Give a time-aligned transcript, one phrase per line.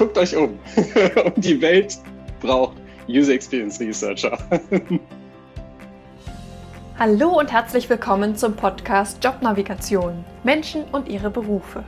[0.00, 0.58] guckt euch um.
[1.26, 1.98] Und die Welt
[2.40, 4.38] braucht User Experience Researcher.
[6.98, 11.84] Hallo und herzlich willkommen zum Podcast Jobnavigation Menschen und ihre Berufe.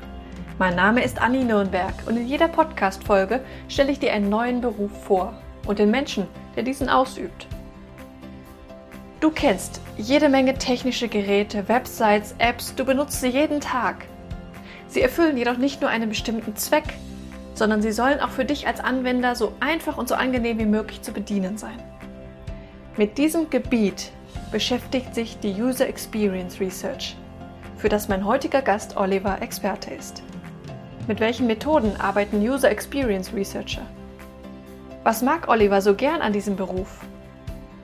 [0.58, 4.90] Mein Name ist Anni Nürnberg und in jeder Podcast-Folge stelle ich dir einen neuen Beruf
[5.04, 5.32] vor
[5.66, 7.46] und den Menschen, der diesen ausübt.
[9.20, 14.04] Du kennst jede Menge technische Geräte, Websites, Apps, du benutzt sie jeden Tag.
[14.86, 16.92] Sie erfüllen jedoch nicht nur einen bestimmten Zweck,
[17.54, 21.02] sondern sie sollen auch für dich als Anwender so einfach und so angenehm wie möglich
[21.02, 21.82] zu bedienen sein.
[22.96, 24.10] Mit diesem Gebiet
[24.50, 27.16] beschäftigt sich die User Experience Research,
[27.76, 30.22] für das mein heutiger Gast Oliver Experte ist.
[31.08, 33.82] Mit welchen Methoden arbeiten User Experience Researcher?
[35.04, 37.00] Was mag Oliver so gern an diesem Beruf?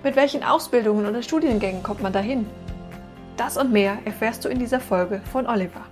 [0.05, 2.47] Mit welchen Ausbildungen oder Studiengängen kommt man dahin?
[3.37, 5.85] Das und mehr erfährst du in dieser Folge von Oliver.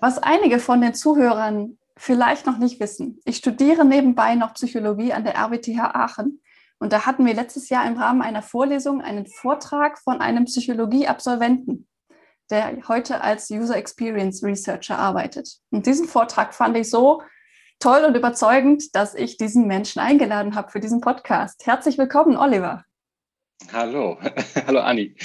[0.00, 3.20] Was einige von den Zuhörern vielleicht noch nicht wissen.
[3.24, 6.40] Ich studiere nebenbei noch Psychologie an der RWTH Aachen.
[6.78, 11.88] Und da hatten wir letztes Jahr im Rahmen einer Vorlesung einen Vortrag von einem Psychologie-Absolventen,
[12.50, 15.58] der heute als User Experience Researcher arbeitet.
[15.70, 17.20] Und diesen Vortrag fand ich so
[17.80, 21.66] toll und überzeugend, dass ich diesen Menschen eingeladen habe für diesen Podcast.
[21.66, 22.84] Herzlich willkommen, Oliver.
[23.72, 24.18] Hallo,
[24.66, 25.16] hallo Anni.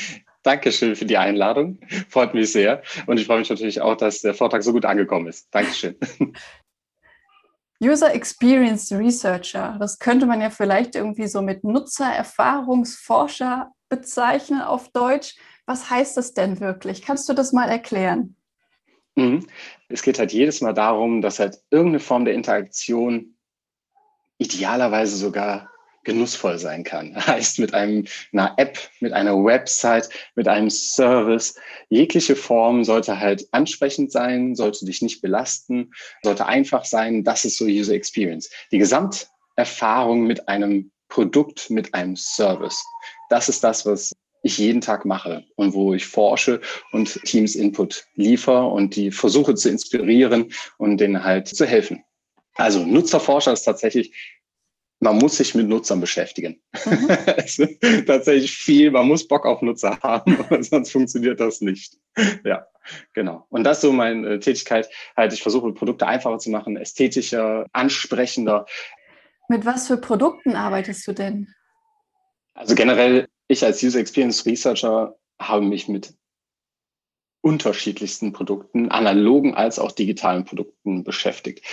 [0.44, 1.80] Dankeschön für die Einladung.
[2.10, 2.84] Freut mich sehr.
[3.08, 5.48] Und ich freue mich natürlich auch, dass der Vortrag so gut angekommen ist.
[5.52, 5.96] Dankeschön.
[7.82, 15.36] User Experience Researcher, das könnte man ja vielleicht irgendwie so mit Nutzererfahrungsforscher bezeichnen auf Deutsch.
[15.66, 17.02] Was heißt das denn wirklich?
[17.02, 18.38] Kannst du das mal erklären?
[19.16, 19.48] Mhm.
[19.90, 23.36] Es geht halt jedes Mal darum, dass halt irgendeine Form der Interaktion
[24.38, 25.73] idealerweise sogar
[26.04, 27.16] genussvoll sein kann.
[27.28, 31.56] Heißt mit einem, einer App, mit einer Website, mit einem Service.
[31.90, 35.92] Jegliche Form sollte halt ansprechend sein, sollte dich nicht belasten,
[36.24, 37.24] sollte einfach sein.
[37.24, 38.50] Das ist so User Experience.
[38.72, 42.84] Die Gesamterfahrung mit einem Produkt, mit einem Service.
[43.30, 46.60] Das ist das, was ich jeden Tag mache und wo ich forsche
[46.92, 52.04] und Teams Input liefere und die versuche zu inspirieren und denen halt zu helfen.
[52.56, 54.14] Also Nutzerforscher ist tatsächlich
[55.04, 56.62] man muss sich mit Nutzern beschäftigen.
[56.86, 58.06] Mhm.
[58.08, 61.98] tatsächlich viel, man muss Bock auf Nutzer haben, sonst funktioniert das nicht.
[62.44, 62.66] Ja,
[63.14, 63.46] genau.
[63.50, 64.90] Und das ist so meine äh, Tätigkeit.
[65.16, 68.66] Halt, ich versuche Produkte einfacher zu machen, ästhetischer, ansprechender.
[69.50, 71.54] Mit was für Produkten arbeitest du denn?
[72.54, 76.14] Also generell, ich als User Experience Researcher habe mich mit
[77.44, 81.64] unterschiedlichsten Produkten, analogen als auch digitalen Produkten beschäftigt.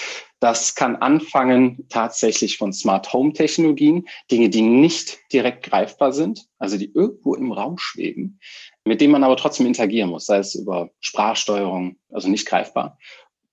[0.40, 6.76] Das kann anfangen tatsächlich von Smart Home Technologien, Dinge, die nicht direkt greifbar sind, also
[6.76, 8.40] die irgendwo im Raum schweben,
[8.84, 12.98] mit denen man aber trotzdem interagieren muss, sei es über Sprachsteuerung, also nicht greifbar.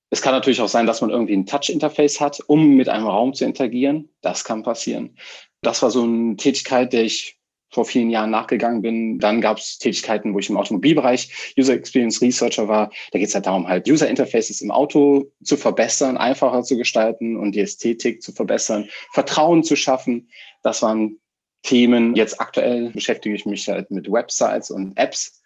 [0.09, 3.35] Es kann natürlich auch sein, dass man irgendwie ein Touch-Interface hat, um mit einem Raum
[3.35, 4.09] zu interagieren.
[4.21, 5.17] Das kann passieren.
[5.61, 7.36] Das war so eine Tätigkeit, der ich
[7.69, 9.19] vor vielen Jahren nachgegangen bin.
[9.19, 12.91] Dann gab es Tätigkeiten, wo ich im Automobilbereich User Experience Researcher war.
[13.11, 17.37] Da geht es halt darum, halt User Interfaces im Auto zu verbessern, einfacher zu gestalten
[17.37, 20.29] und die Ästhetik zu verbessern, Vertrauen zu schaffen.
[20.63, 21.19] Das waren
[21.63, 22.15] Themen.
[22.15, 25.41] Jetzt aktuell beschäftige ich mich halt mit Websites und Apps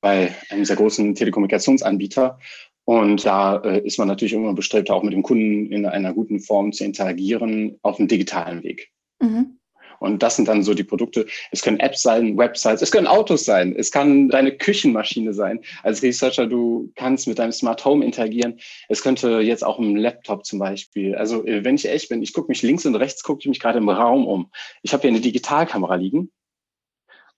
[0.00, 2.38] bei einem sehr großen Telekommunikationsanbieter.
[2.84, 6.40] Und da äh, ist man natürlich immer bestrebt, auch mit dem Kunden in einer guten
[6.40, 8.90] Form zu interagieren auf dem digitalen Weg.
[9.20, 9.57] Mhm.
[10.00, 11.26] Und das sind dann so die Produkte.
[11.50, 15.60] Es können Apps sein, Websites, es können Autos sein, es kann deine Küchenmaschine sein.
[15.82, 18.58] Als Researcher, du kannst mit deinem Smart Home interagieren.
[18.88, 21.14] Es könnte jetzt auch ein Laptop zum Beispiel.
[21.14, 23.60] Also äh, wenn ich echt bin, ich gucke mich links und rechts, gucke ich mich
[23.60, 24.50] gerade im Raum um.
[24.82, 26.30] Ich habe hier eine Digitalkamera liegen.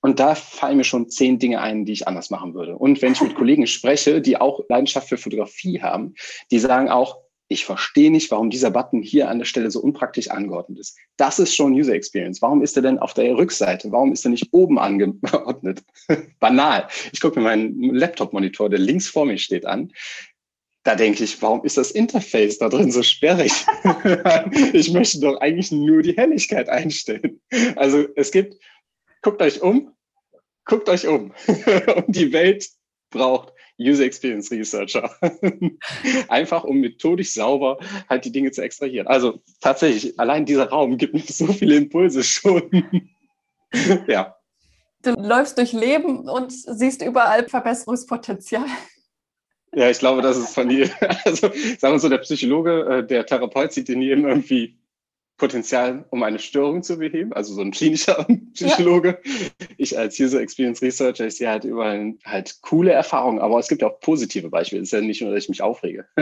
[0.03, 2.77] Und da fallen mir schon zehn Dinge ein, die ich anders machen würde.
[2.77, 6.15] Und wenn ich mit Kollegen spreche, die auch Leidenschaft für Fotografie haben,
[6.51, 7.19] die sagen auch,
[7.51, 10.97] ich verstehe nicht, warum dieser Button hier an der Stelle so unpraktisch angeordnet ist.
[11.17, 12.41] Das ist schon User Experience.
[12.41, 13.91] Warum ist er denn auf der Rückseite?
[13.91, 15.83] Warum ist er nicht oben angeordnet?
[16.39, 16.87] Banal.
[17.13, 19.93] Ich gucke mir meinen Laptop-Monitor, der links vor mir steht, an.
[20.85, 23.53] Da denke ich, warum ist das Interface da drin so sperrig?
[24.73, 27.41] ich möchte doch eigentlich nur die Helligkeit einstellen.
[27.75, 28.63] Also es gibt,
[29.23, 29.91] guckt euch um,
[30.65, 31.35] guckt euch um.
[31.49, 32.69] Und die Welt
[33.11, 35.11] braucht User Experience Researcher.
[36.29, 37.79] Einfach um methodisch sauber
[38.09, 39.07] halt die Dinge zu extrahieren.
[39.07, 42.85] Also tatsächlich, allein dieser Raum gibt mir so viele Impulse schon.
[44.07, 44.37] ja.
[45.03, 48.67] Du läufst durch Leben und siehst überall Verbesserungspotenzial.
[49.73, 50.91] Ja, ich glaube, das ist von dir.
[51.25, 51.49] Also
[51.79, 54.80] sagen wir so, der Psychologe, äh, der Therapeut sieht in jedem irgendwie
[55.41, 59.19] Potenzial, um eine Störung zu beheben, also so ein klinischer Psychologe.
[59.25, 59.41] Ja.
[59.79, 63.81] Ich als User Experience Researcher, ich sehe halt überall halt coole Erfahrungen, aber es gibt
[63.81, 64.83] ja auch positive Beispiele.
[64.83, 66.07] Es ist ja nicht nur, dass ich mich aufrege.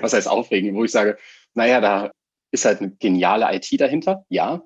[0.00, 0.74] Was heißt aufregen?
[0.74, 1.16] Wo ich sage,
[1.54, 2.10] naja, da
[2.50, 4.64] ist halt eine geniale IT dahinter, ja,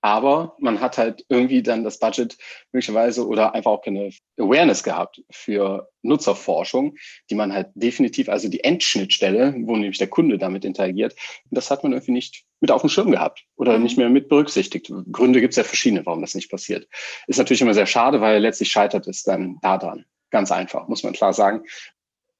[0.00, 2.36] aber man hat halt irgendwie dann das Budget
[2.72, 6.96] möglicherweise oder einfach auch keine Awareness gehabt für Nutzerforschung,
[7.30, 11.16] die man halt definitiv, also die Endschnittstelle, wo nämlich der Kunde damit interagiert,
[11.50, 13.84] das hat man irgendwie nicht mit auf dem Schirm gehabt oder mhm.
[13.84, 14.92] nicht mehr mit berücksichtigt.
[15.10, 16.88] Gründe gibt es ja verschiedene, warum das nicht passiert.
[17.26, 20.04] Ist natürlich immer sehr schade, weil letztlich scheitert es dann daran.
[20.30, 21.64] Ganz einfach, muss man klar sagen.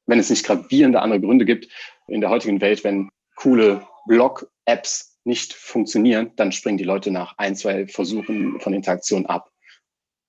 [0.07, 1.69] Wenn es nicht gravierende andere Gründe gibt
[2.07, 7.55] in der heutigen Welt, wenn coole Blog-Apps nicht funktionieren, dann springen die Leute nach ein,
[7.55, 9.53] zwei Versuchen von Interaktion ab.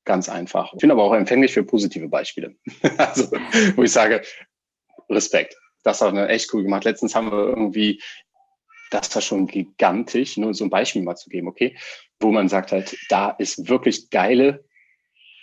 [0.05, 0.73] Ganz einfach.
[0.73, 2.55] Ich bin aber auch empfänglich für positive Beispiele.
[2.97, 3.31] also,
[3.75, 4.21] wo ich sage,
[5.09, 5.55] Respekt.
[5.83, 6.83] Das hat man echt cool gemacht.
[6.83, 8.01] Letztens haben wir irgendwie,
[8.91, 11.75] das war schon gigantisch, nur so ein Beispiel mal zu geben, okay,
[12.19, 14.65] wo man sagt halt, da ist wirklich geile,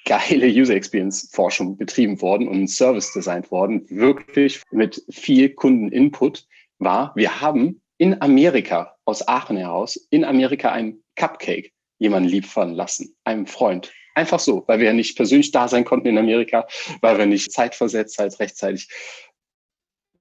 [0.04, 6.46] geile User Experience Forschung betrieben worden und ein Service designt worden, wirklich mit viel Kundeninput
[6.78, 13.16] war, wir haben in Amerika, aus Aachen heraus, in Amerika ein Cupcake jemanden liefern lassen,
[13.24, 13.92] einem Freund.
[14.14, 16.66] Einfach so, weil wir ja nicht persönlich da sein konnten in Amerika,
[17.00, 18.88] weil wir nicht zeitversetzt halt rechtzeitig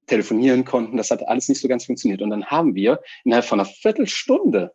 [0.07, 0.97] telefonieren konnten.
[0.97, 2.21] Das hat alles nicht so ganz funktioniert.
[2.21, 4.73] Und dann haben wir innerhalb von einer Viertelstunde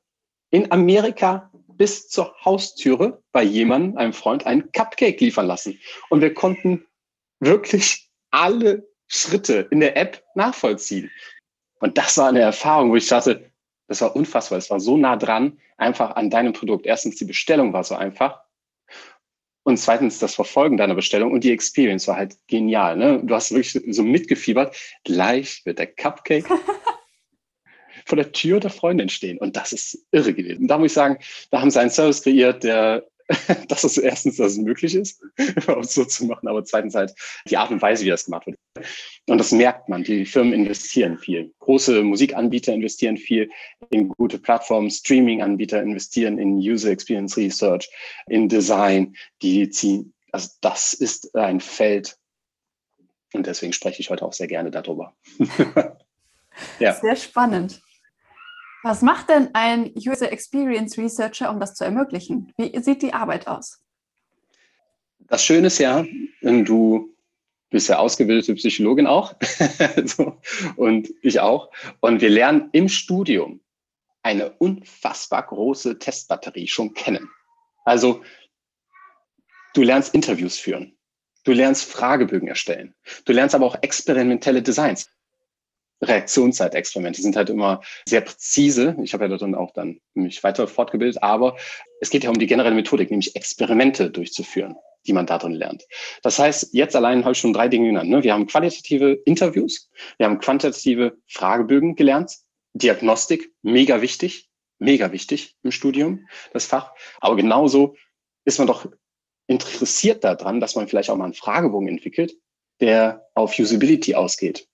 [0.50, 5.78] in Amerika bis zur Haustüre bei jemandem, einem Freund, einen Cupcake liefern lassen.
[6.08, 6.86] Und wir konnten
[7.38, 11.10] wirklich alle Schritte in der App nachvollziehen.
[11.80, 13.50] Und das war eine Erfahrung, wo ich dachte,
[13.88, 14.58] das war unfassbar.
[14.58, 16.86] Es war so nah dran, einfach an deinem Produkt.
[16.86, 18.40] Erstens, die Bestellung war so einfach.
[19.64, 22.96] Und zweitens, das Verfolgen deiner Bestellung und die Experience war halt genial.
[22.96, 23.20] Ne?
[23.24, 24.76] Du hast wirklich so mitgefiebert.
[25.04, 26.48] Gleich wird der Cupcake
[28.06, 29.38] vor der Tür der Freundin stehen.
[29.38, 30.62] Und das ist irre gewesen.
[30.62, 31.18] Und da muss ich sagen,
[31.50, 33.09] da haben sie einen Service kreiert, der
[33.68, 37.14] dass es erstens, dass es möglich ist, überhaupt so zu machen, aber zweitens halt
[37.48, 38.58] die Art und Weise, wie das gemacht wird.
[39.28, 40.02] Und das merkt man.
[40.02, 41.52] Die Firmen investieren viel.
[41.60, 43.50] Große Musikanbieter investieren viel
[43.90, 44.90] in gute Plattformen.
[44.90, 47.88] Streaming-Anbieter investieren in User Experience Research,
[48.26, 49.14] in Design.
[49.42, 52.16] Die ziehen, also das ist ein Feld.
[53.32, 55.14] Und deswegen spreche ich heute auch sehr gerne darüber.
[56.80, 56.94] ja.
[56.94, 57.80] Sehr spannend.
[58.82, 62.52] Was macht denn ein User Experience Researcher, um das zu ermöglichen?
[62.56, 63.82] Wie sieht die Arbeit aus?
[65.18, 66.04] Das Schöne ist ja,
[66.40, 67.14] du
[67.70, 69.34] bist ja ausgebildete Psychologin auch
[70.04, 70.38] so,
[70.76, 71.70] und ich auch.
[72.00, 73.60] Und wir lernen im Studium
[74.22, 77.30] eine unfassbar große Testbatterie schon kennen.
[77.84, 78.22] Also
[79.74, 80.96] du lernst Interviews führen,
[81.44, 82.94] du lernst Fragebögen erstellen,
[83.24, 85.08] du lernst aber auch experimentelle Designs.
[86.02, 88.96] Reaktionszeitexperimente sind halt immer sehr präzise.
[89.02, 91.56] Ich habe ja dann auch dann mich weiter fortgebildet, aber
[92.00, 94.76] es geht ja um die generelle Methodik, nämlich Experimente durchzuführen,
[95.06, 95.84] die man darin lernt.
[96.22, 98.10] Das heißt, jetzt allein habe ich schon drei Dinge genannt.
[98.10, 98.22] Ne?
[98.22, 102.36] Wir haben qualitative Interviews, wir haben quantitative Fragebögen gelernt,
[102.72, 104.48] Diagnostik, mega wichtig,
[104.78, 106.92] mega wichtig im Studium, das Fach.
[107.20, 107.96] Aber genauso
[108.44, 108.86] ist man doch
[109.46, 112.34] interessiert daran, dass man vielleicht auch mal einen Fragebogen entwickelt,
[112.80, 114.69] der auf Usability ausgeht.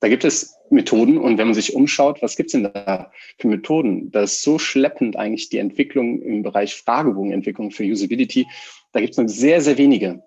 [0.00, 4.10] Da gibt es Methoden und wenn man sich umschaut, was gibt's denn da für Methoden?
[4.10, 8.46] Da ist so schleppend eigentlich die Entwicklung im Bereich Fragebogenentwicklung für Usability.
[8.92, 10.22] Da gibt's nur sehr, sehr wenige,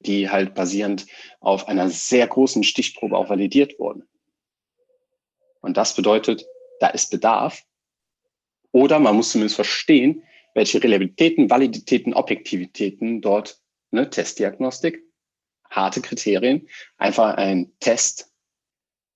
[0.00, 1.06] die halt basierend
[1.40, 4.04] auf einer sehr großen Stichprobe auch validiert wurden.
[5.60, 6.46] Und das bedeutet,
[6.80, 7.62] da ist Bedarf.
[8.72, 10.22] Oder man muss zumindest verstehen,
[10.54, 15.02] welche Reliabilitäten, Validitäten, Objektivitäten dort, ne, Testdiagnostik,
[15.68, 18.29] harte Kriterien, einfach ein Test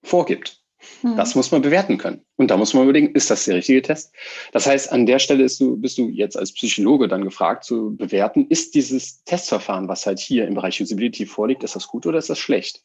[0.04, 0.60] vorgibt.
[1.00, 1.16] Hm.
[1.16, 2.24] Das muss man bewerten können.
[2.36, 4.14] Und da muss man überlegen, ist das der richtige Test?
[4.52, 8.46] Das heißt, an der Stelle du, bist du jetzt als Psychologe dann gefragt zu bewerten,
[8.48, 12.30] ist dieses Testverfahren, was halt hier im Bereich Usability vorliegt, ist das gut oder ist
[12.30, 12.82] das schlecht?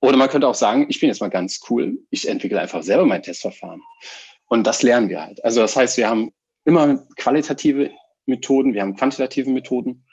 [0.00, 3.06] Oder man könnte auch sagen, ich bin jetzt mal ganz cool, ich entwickle einfach selber
[3.06, 3.80] mein Testverfahren.
[4.46, 5.42] Und das lernen wir halt.
[5.44, 6.32] Also das heißt, wir haben
[6.64, 7.90] immer qualitative
[8.26, 10.04] Methoden, wir haben quantitative Methoden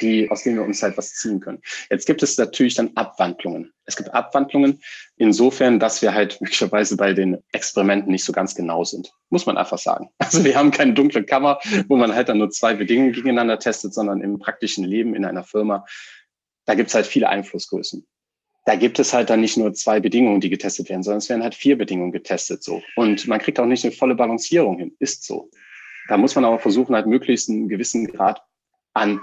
[0.00, 1.60] die, aus denen wir uns halt was ziehen können.
[1.90, 3.72] Jetzt gibt es natürlich dann Abwandlungen.
[3.86, 4.80] Es gibt Abwandlungen
[5.16, 9.12] insofern, dass wir halt möglicherweise bei den Experimenten nicht so ganz genau sind.
[9.30, 10.10] Muss man einfach sagen.
[10.18, 11.58] Also wir haben keine dunkle Kammer,
[11.88, 15.44] wo man halt dann nur zwei Bedingungen gegeneinander testet, sondern im praktischen Leben in einer
[15.44, 15.84] Firma,
[16.64, 18.06] da gibt es halt viele Einflussgrößen.
[18.64, 21.42] Da gibt es halt dann nicht nur zwei Bedingungen, die getestet werden, sondern es werden
[21.42, 22.82] halt vier Bedingungen getestet so.
[22.96, 24.96] Und man kriegt auch nicht eine volle Balancierung hin.
[24.98, 25.50] Ist so.
[26.08, 28.42] Da muss man aber versuchen, halt möglichst einen gewissen Grad
[28.94, 29.20] an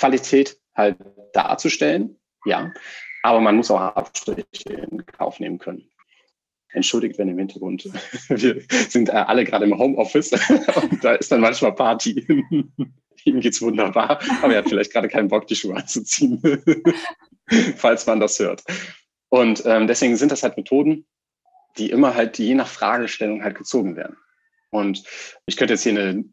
[0.00, 0.96] Qualität halt
[1.34, 2.72] darzustellen, ja.
[3.22, 5.90] Aber man muss auch Abstriche in Kauf nehmen können.
[6.72, 7.84] Entschuldigt, wenn im Hintergrund.
[8.28, 10.32] Wir sind äh, alle gerade im Homeoffice
[10.90, 12.26] und da ist dann manchmal Party.
[13.24, 16.40] Ihm geht's wunderbar, aber er hat vielleicht gerade keinen Bock, die Schuhe anzuziehen,
[17.76, 18.64] falls man das hört.
[19.28, 21.06] Und ähm, deswegen sind das halt Methoden,
[21.76, 24.16] die immer halt je nach Fragestellung halt gezogen werden.
[24.70, 25.04] Und
[25.44, 26.24] ich könnte jetzt hier eine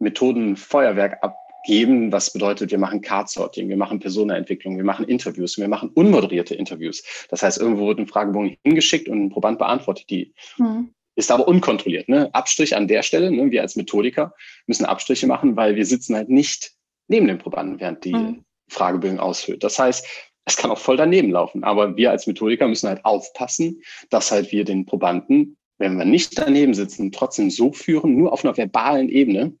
[0.00, 1.22] Methodenfeuerwerk
[1.64, 6.54] abgeben, was bedeutet, wir machen Card-Sorting, wir machen Personenentwicklung, wir machen Interviews, wir machen unmoderierte
[6.54, 7.02] Interviews.
[7.30, 10.34] Das heißt, irgendwo wird ein Fragebogen hingeschickt und ein Proband beantwortet die.
[10.58, 10.90] Mhm.
[11.16, 12.08] Ist aber unkontrolliert.
[12.08, 12.28] Ne?
[12.34, 13.50] Abstrich an der Stelle, ne?
[13.50, 14.34] wir als Methodiker
[14.66, 16.72] müssen Abstriche machen, weil wir sitzen halt nicht
[17.08, 18.44] neben dem Probanden, während die mhm.
[18.68, 19.64] Fragebögen ausfüllt.
[19.64, 20.06] Das heißt,
[20.44, 21.64] es kann auch voll daneben laufen.
[21.64, 23.80] Aber wir als Methodiker müssen halt aufpassen,
[24.10, 28.44] dass halt wir den Probanden wenn wir nicht daneben sitzen, trotzdem so führen, nur auf
[28.44, 29.54] einer verbalen Ebene,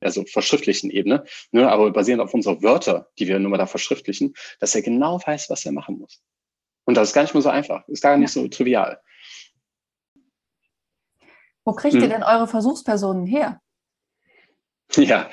[0.00, 4.34] also verschriftlichen Ebene, ne, aber basierend auf unsere Wörter, die wir nur mal da verschriftlichen,
[4.60, 6.22] dass er genau weiß, was er machen muss.
[6.84, 9.00] Und das ist gar nicht mehr so einfach, ist gar nicht so trivial.
[11.64, 12.02] Wo kriegt hm.
[12.02, 13.60] ihr denn eure Versuchspersonen her?
[14.94, 15.30] Ja,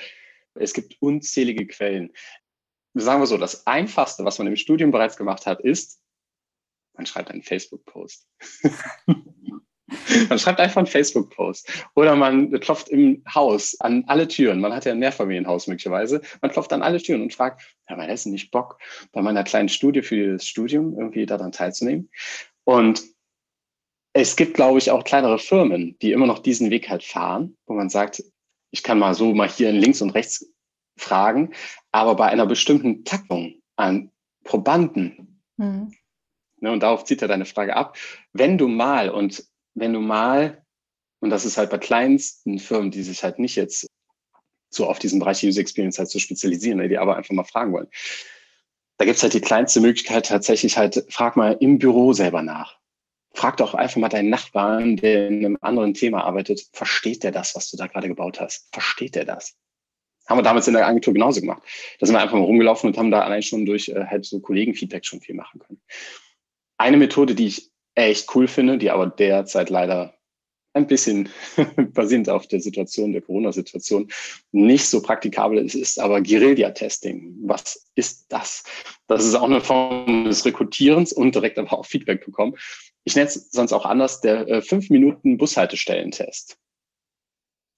[0.55, 2.12] es gibt unzählige Quellen.
[2.93, 6.01] Sagen wir so, das Einfachste, was man im Studium bereits gemacht hat, ist,
[6.93, 8.27] man schreibt einen Facebook-Post.
[10.30, 11.86] Man schreibt einfach einen Facebook-Post.
[11.96, 14.60] Oder man klopft im Haus an alle Türen.
[14.60, 16.22] Man hat ja ein Mehrfamilienhaus möglicherweise.
[16.42, 18.80] Man klopft an alle Türen und fragt, ja, man hätte nicht Bock,
[19.12, 22.10] bei meiner kleinen Studie für das Studium irgendwie daran teilzunehmen.
[22.63, 23.04] Und
[24.13, 27.74] es gibt, glaube ich, auch kleinere Firmen, die immer noch diesen Weg halt fahren, wo
[27.74, 28.24] man sagt,
[28.72, 30.50] ich kann mal so mal hier links und rechts
[30.98, 31.54] fragen,
[31.92, 34.12] aber bei einer bestimmten Taktung an
[34.46, 35.94] Probanden, mhm.
[36.62, 37.98] ne, und darauf zieht er deine Frage ab,
[38.32, 40.65] wenn du mal, und wenn du mal,
[41.20, 43.88] und das ist halt bei kleinsten Firmen, die sich halt nicht jetzt
[44.70, 47.74] so auf diesen Bereich User Experience halt so spezialisieren, ne, die aber einfach mal fragen
[47.74, 47.88] wollen.
[48.98, 52.79] Da gibt's halt die kleinste Möglichkeit tatsächlich halt, frag mal im Büro selber nach.
[53.34, 57.53] Frag doch einfach mal deinen Nachbarn, der in einem anderen Thema arbeitet, versteht der das,
[57.55, 58.70] was du da gerade gebaut hast?
[58.72, 59.58] Versteht der das?
[60.27, 61.62] Haben wir damals in der Agentur genauso gemacht.
[62.00, 64.39] Da sind wir einfach mal rumgelaufen und haben da allein schon durch äh, halt so
[64.39, 65.82] Kollegenfeedback schon viel machen können.
[66.77, 70.16] Eine Methode, die ich echt cool finde, die aber derzeit leider
[70.75, 71.30] ein bisschen
[71.94, 74.10] basierend auf der Situation, der Corona-Situation,
[74.52, 77.38] nicht so praktikabel ist, ist aber Guerilla-Testing.
[77.44, 78.66] Was ist das?
[79.08, 82.56] Das ist auch eine Form des Rekrutierens und direkt aber auch Feedback bekommen.
[83.06, 86.58] Ich nenne es sonst auch anders, der äh, 5-Minuten-Bushaltestellentest.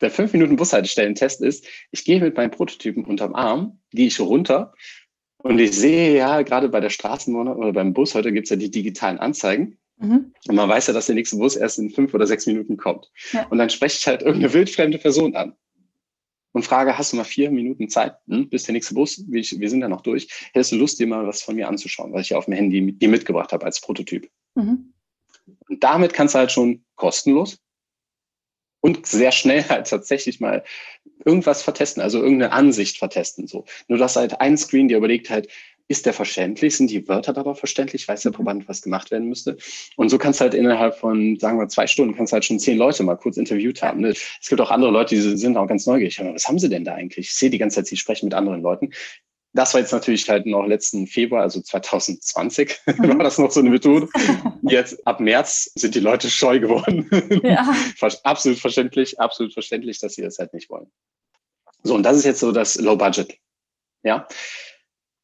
[0.02, 4.74] Der 5-Minuten-Bushaltestellentest ist, ich gehe mit meinen Prototypen unterm Arm, gehe ich runter
[5.38, 8.56] und ich sehe ja gerade bei der Straßenbahn oder beim Bus, heute gibt es ja
[8.56, 10.34] die digitalen Anzeigen, Mhm.
[10.48, 13.12] Und man weiß ja, dass der nächste Bus erst in fünf oder sechs Minuten kommt.
[13.32, 13.48] Ja.
[13.48, 15.56] Und dann spreche ich halt irgendeine wildfremde Person an
[16.52, 19.70] und frage, hast du mal vier Minuten Zeit, hm, bis der nächste Bus, wir, wir
[19.70, 22.30] sind ja noch durch, hättest du Lust, dir mal was von mir anzuschauen, weil ich
[22.30, 24.30] ja auf dem Handy dir mitgebracht habe als Prototyp.
[24.56, 24.94] Mhm.
[25.70, 27.60] Und damit kannst du halt schon kostenlos
[28.82, 30.64] und sehr schnell halt tatsächlich mal
[31.26, 33.48] irgendwas vertesten, also irgendeine Ansicht vertesten.
[33.48, 33.66] So.
[33.88, 35.50] Nur dass halt ein Screen dir überlegt halt,
[35.88, 36.76] ist der verständlich?
[36.76, 38.08] Sind die Wörter dabei verständlich?
[38.08, 38.36] Weiß der mhm.
[38.36, 39.58] Proband, was gemacht werden müsste?
[39.96, 42.60] Und so kannst du halt innerhalb von, sagen wir, zwei Stunden, kannst du halt schon
[42.60, 44.02] zehn Leute mal kurz interviewt haben.
[44.02, 44.10] Ne?
[44.10, 46.20] Es gibt auch andere Leute, die sind auch ganz neugierig.
[46.20, 47.28] Was haben sie denn da eigentlich?
[47.28, 48.92] Ich sehe die ganze Zeit, sie sprechen mit anderen Leuten.
[49.54, 53.18] Das war jetzt natürlich halt noch letzten Februar, also 2020, mhm.
[53.18, 54.08] war das noch so eine Methode.
[54.64, 57.10] Jetzt ab März sind die Leute scheu geworden.
[57.44, 57.74] Ja.
[58.24, 60.92] absolut verständlich, absolut verständlich, dass sie das halt nicht wollen.
[61.84, 63.38] So, und das ist jetzt so das Low Budget.
[64.04, 64.28] Ja.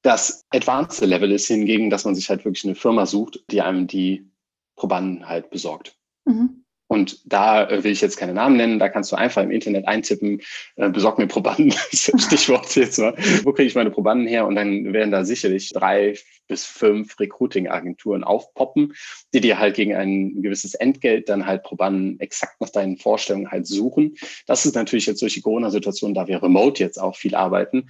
[0.03, 3.87] Das Advanced Level ist hingegen, dass man sich halt wirklich eine Firma sucht, die einem
[3.87, 4.29] die
[4.75, 5.97] Probanden halt besorgt.
[6.25, 6.63] Mhm.
[6.87, 9.87] Und da äh, will ich jetzt keine Namen nennen, da kannst du einfach im Internet
[9.87, 10.41] eintippen,
[10.75, 14.45] äh, besorg mir Probanden, Stichwort jetzt mal, wo kriege ich meine Probanden her?
[14.45, 16.15] Und dann werden da sicherlich drei
[16.47, 18.93] bis fünf Recruiting-Agenturen aufpoppen,
[19.33, 23.65] die dir halt gegen ein gewisses Entgelt dann halt Probanden exakt nach deinen Vorstellungen halt
[23.65, 24.15] suchen.
[24.45, 27.87] Das ist natürlich jetzt durch die Corona-Situation, da wir remote jetzt auch viel arbeiten,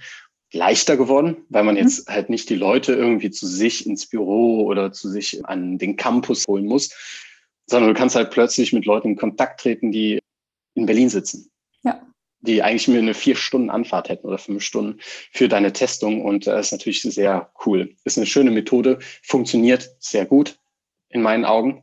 [0.52, 1.82] leichter geworden, weil man mhm.
[1.82, 5.96] jetzt halt nicht die Leute irgendwie zu sich ins Büro oder zu sich an den
[5.96, 6.90] Campus holen muss,
[7.66, 10.20] sondern du kannst halt plötzlich mit Leuten in Kontakt treten, die
[10.74, 11.50] in Berlin sitzen.
[11.82, 12.06] Ja.
[12.40, 15.00] Die eigentlich mir eine vier Stunden Anfahrt hätten oder fünf Stunden
[15.32, 16.22] für deine Testung.
[16.22, 17.96] Und das ist natürlich sehr cool.
[18.04, 20.58] Ist eine schöne Methode, funktioniert sehr gut
[21.08, 21.82] in meinen Augen.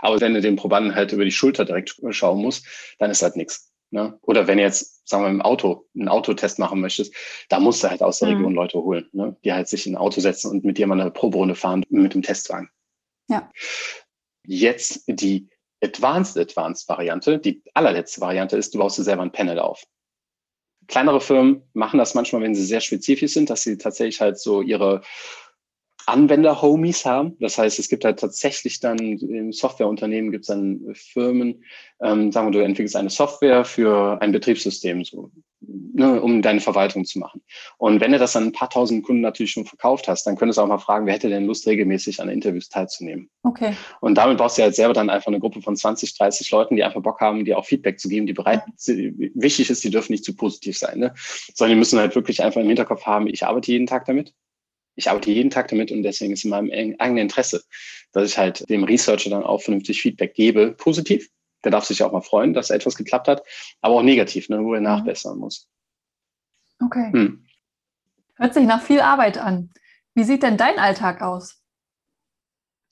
[0.00, 2.66] Aber wenn du den Probanden halt über die Schulter direkt schauen musst,
[2.98, 3.73] dann ist halt nichts.
[3.94, 4.18] Ne?
[4.22, 7.14] Oder wenn jetzt, sagen wir, im Auto einen Autotest machen möchtest,
[7.48, 8.34] da musst du halt aus der mhm.
[8.34, 9.36] Region Leute holen, ne?
[9.44, 12.12] die halt sich in ein Auto setzen und mit dir mal eine Proberunde fahren mit
[12.12, 12.68] dem Testwagen.
[13.28, 13.52] Ja.
[14.44, 15.48] Jetzt die
[15.80, 19.84] Advanced Advanced Variante, die allerletzte Variante ist, du baust dir selber ein Panel auf.
[20.88, 24.60] Kleinere Firmen machen das manchmal, wenn sie sehr spezifisch sind, dass sie tatsächlich halt so
[24.60, 25.02] ihre
[26.06, 27.36] Anwender-Homies haben.
[27.40, 31.64] Das heißt, es gibt halt tatsächlich dann im Softwareunternehmen gibt es dann Firmen,
[32.02, 35.30] ähm, sagen wir, du entwickelst eine Software für ein Betriebssystem, so,
[35.60, 37.42] ne, um deine Verwaltung zu machen.
[37.78, 40.58] Und wenn du das dann ein paar tausend Kunden natürlich schon verkauft hast, dann könntest
[40.58, 43.30] du auch mal fragen, wer hätte denn Lust, regelmäßig an Interviews teilzunehmen?
[43.42, 43.74] Okay.
[44.00, 46.84] Und damit baust du halt selber dann einfach eine Gruppe von 20, 30 Leuten, die
[46.84, 49.32] einfach Bock haben, dir auch Feedback zu geben, die bereit, mhm.
[49.34, 51.14] wichtig ist, die dürfen nicht zu positiv sein, ne?
[51.54, 54.34] sondern die müssen halt wirklich einfach im Hinterkopf haben, ich arbeite jeden Tag damit
[54.96, 57.62] ich arbeite jeden Tag damit und deswegen ist in meinem eigenen Interesse,
[58.12, 61.28] dass ich halt dem Researcher dann auch vernünftig Feedback gebe, positiv.
[61.64, 63.42] Der darf sich auch mal freuen, dass etwas geklappt hat,
[63.80, 64.84] aber auch negativ, ne, wo er mhm.
[64.84, 65.68] nachbessern muss.
[66.84, 67.10] Okay.
[67.12, 67.46] Hm.
[68.36, 69.72] Hört sich nach viel Arbeit an.
[70.14, 71.60] Wie sieht denn dein Alltag aus?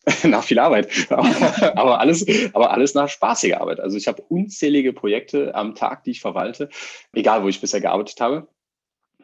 [0.25, 3.79] nach viel Arbeit, aber alles, aber alles nach spaßiger Arbeit.
[3.79, 6.71] Also ich habe unzählige Projekte am Tag, die ich verwalte,
[7.13, 8.49] egal wo ich bisher gearbeitet habe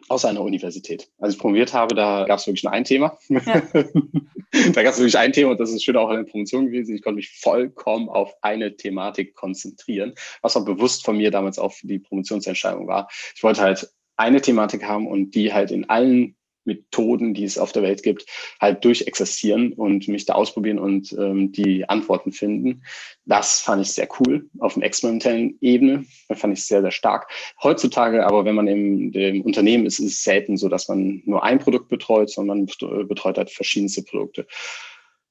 [0.08, 1.10] aus einer Universität.
[1.18, 3.18] Als ich promoviert habe, da gab es wirklich nur ein Thema.
[3.28, 3.40] Ja.
[3.72, 6.94] da gab es wirklich ein Thema und das ist schön auch in der Promotion gewesen.
[6.94, 11.72] Ich konnte mich vollkommen auf eine Thematik konzentrieren, was auch bewusst von mir damals auch
[11.72, 13.08] für die Promotionsentscheidung war.
[13.34, 16.37] Ich wollte halt eine Thematik haben und die halt in allen
[16.68, 18.26] Methoden, die es auf der Welt gibt,
[18.60, 22.84] halt durchexerzieren und mich da ausprobieren und ähm, die Antworten finden.
[23.24, 26.04] Das fand ich sehr cool auf einer experimentellen Ebene.
[26.28, 27.28] Das fand ich sehr, sehr stark.
[27.62, 31.42] Heutzutage aber, wenn man im, im Unternehmen ist, ist es selten so, dass man nur
[31.42, 34.46] ein Produkt betreut, sondern man betreut halt verschiedenste Produkte.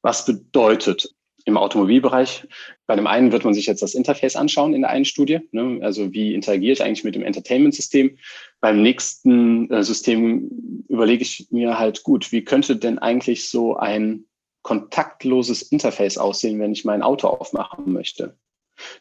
[0.02, 1.14] Was bedeutet,
[1.48, 2.46] im Automobilbereich.
[2.88, 5.40] Bei dem einen wird man sich jetzt das Interface anschauen in der einen Studie.
[5.52, 5.80] Ne?
[5.82, 8.18] Also wie interagiere ich eigentlich mit dem Entertainment-System?
[8.60, 14.26] Beim nächsten äh, System überlege ich mir halt, gut, wie könnte denn eigentlich so ein
[14.62, 18.38] kontaktloses Interface aussehen, wenn ich mein Auto aufmachen möchte?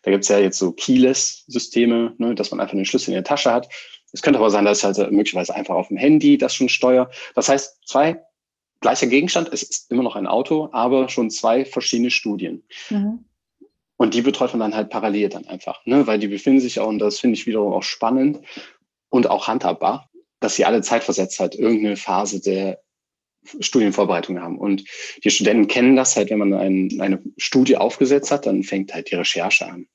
[0.02, 3.24] Da gibt es ja jetzt so Keyless-Systeme, ne, dass man einfach einen Schlüssel in der
[3.24, 3.68] Tasche hat.
[4.12, 7.10] Es könnte aber sein, dass ich halt möglicherweise einfach auf dem Handy das schon steuere.
[7.34, 8.22] Das heißt, zwei
[8.80, 12.62] gleicher Gegenstand, es ist immer noch ein Auto, aber schon zwei verschiedene Studien.
[12.90, 13.24] Mhm.
[13.96, 16.06] Und die betreut man dann halt parallel dann einfach, ne?
[16.06, 18.40] weil die befinden sich auch, und das finde ich wiederum auch spannend
[19.08, 22.80] und auch handhabbar, dass sie alle zeitversetzt halt irgendeine Phase der
[23.60, 24.58] Studienvorbereitung haben.
[24.58, 24.84] Und
[25.24, 29.10] die Studenten kennen das halt, wenn man ein, eine Studie aufgesetzt hat, dann fängt halt
[29.10, 29.86] die Recherche an.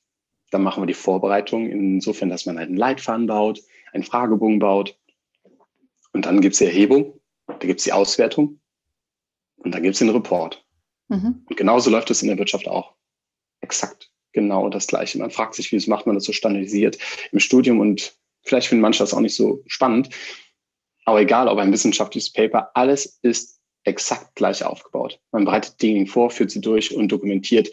[0.49, 3.61] Dann machen wir die Vorbereitung insofern, dass man halt einen Leitfaden baut,
[3.93, 4.97] einen Fragebogen baut.
[6.13, 8.60] Und dann gibt es die Erhebung, da gibt es die Auswertung
[9.63, 10.63] und dann gibt es den Report.
[11.09, 11.45] Mhm.
[11.45, 12.93] Und genauso läuft es in der Wirtschaft auch.
[13.61, 15.19] Exakt genau das Gleiche.
[15.19, 16.97] Man fragt sich, wie macht man das so standardisiert
[17.31, 20.09] im Studium und vielleicht finden manche das auch nicht so spannend.
[21.05, 25.19] Aber egal, ob ein wissenschaftliches Paper, alles ist exakt gleich aufgebaut.
[25.31, 27.69] Man bereitet Dinge vor, führt sie durch und dokumentiert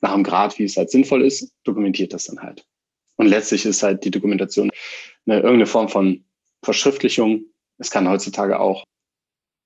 [0.00, 2.66] nach dem Grad, wie es halt sinnvoll ist, dokumentiert das dann halt.
[3.16, 4.70] Und letztlich ist halt die Dokumentation
[5.26, 6.24] eine, irgendeine Form von
[6.62, 7.44] Verschriftlichung.
[7.78, 8.84] Es kann heutzutage auch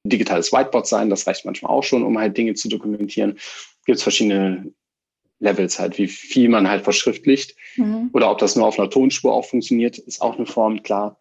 [0.04, 3.38] digitales Whiteboard sein, das reicht manchmal auch schon, um halt Dinge zu dokumentieren.
[3.84, 4.72] Gibt es verschiedene
[5.42, 8.10] Levels halt, wie viel man halt verschriftlicht mhm.
[8.12, 11.18] oder ob das nur auf einer Tonspur auch funktioniert, ist auch eine Form, klar.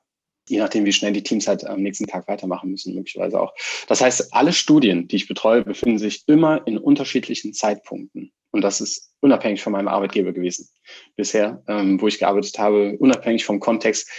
[0.50, 3.54] Je nachdem, wie schnell die Teams halt am nächsten Tag weitermachen müssen, möglicherweise auch.
[3.88, 8.32] Das heißt, alle Studien, die ich betreue, befinden sich immer in unterschiedlichen Zeitpunkten.
[8.52, 10.67] Und das ist unabhängig von meinem Arbeitgeber gewesen
[11.15, 14.10] bisher, ähm, wo ich gearbeitet habe, unabhängig vom Kontext,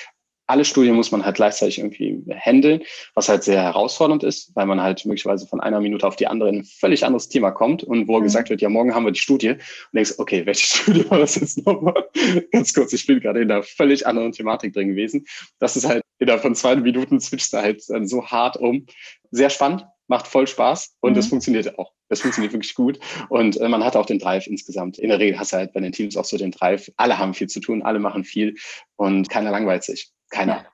[0.53, 2.83] alle Studien muss man halt gleichzeitig irgendwie handeln,
[3.15, 6.51] was halt sehr herausfordernd ist, weil man halt möglicherweise von einer Minute auf die andere
[6.51, 8.25] in ein völlig anderes Thema kommt und wo mhm.
[8.25, 9.59] gesagt wird, ja, morgen haben wir die Studie und
[9.95, 12.05] denkst, okay, welche Studie war das jetzt nochmal?
[12.51, 15.25] Ganz kurz, ich bin gerade in einer völlig anderen Thematik drin gewesen.
[15.59, 18.85] Das ist halt innerhalb von zwei Minuten switcht da halt dann so hart um.
[19.31, 21.31] Sehr spannend, macht voll Spaß und es mhm.
[21.31, 21.93] funktioniert auch.
[22.11, 24.99] Es funktioniert wirklich gut und äh, man hat auch den Drive insgesamt.
[24.99, 26.93] In der Regel hast du halt bei den Teams auch so den Drive.
[26.99, 28.55] Alle haben viel zu tun, alle machen viel
[28.97, 30.12] und keiner langweilt sich.
[30.33, 30.65] Keiner.
[30.65, 30.67] Ja.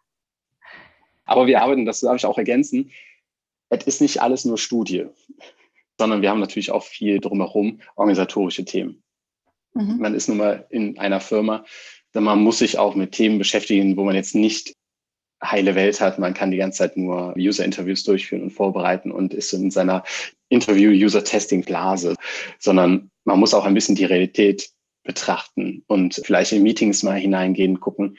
[1.27, 2.91] Aber wir arbeiten, das darf ich auch ergänzen,
[3.69, 5.07] es ist nicht alles nur Studie,
[5.99, 9.03] sondern wir haben natürlich auch viel drumherum organisatorische Themen.
[9.75, 9.99] Mhm.
[9.99, 11.67] Man ist nun mal in einer Firma,
[12.15, 14.75] man muss sich auch mit Themen beschäftigen, wo man jetzt nicht
[15.45, 16.19] heile Welt hat.
[16.19, 20.03] Man kann die ganze Zeit nur User-Interviews durchführen und vorbereiten und ist in seiner
[20.49, 22.17] Interview-User-Testing-Blase,
[22.59, 24.71] sondern man muss auch ein bisschen die Realität
[25.05, 28.19] betrachten und vielleicht in Meetings mal hineingehen, gucken,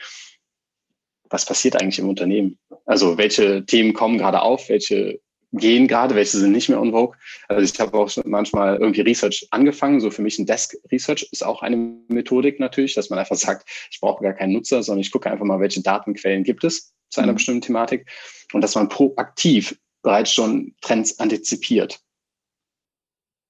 [1.29, 2.57] was passiert eigentlich im Unternehmen?
[2.85, 5.19] Also welche Themen kommen gerade auf, welche
[5.51, 7.17] gehen gerade, welche sind nicht mehr on vogue.
[7.47, 9.99] Also ich habe auch manchmal irgendwie Research angefangen.
[9.99, 11.75] So für mich ein Desk Research ist auch eine
[12.07, 15.45] Methodik natürlich, dass man einfach sagt, ich brauche gar keinen Nutzer, sondern ich gucke einfach
[15.45, 17.37] mal, welche Datenquellen gibt es zu einer mhm.
[17.37, 18.07] bestimmten Thematik
[18.53, 21.99] und dass man proaktiv bereits schon Trends antizipiert.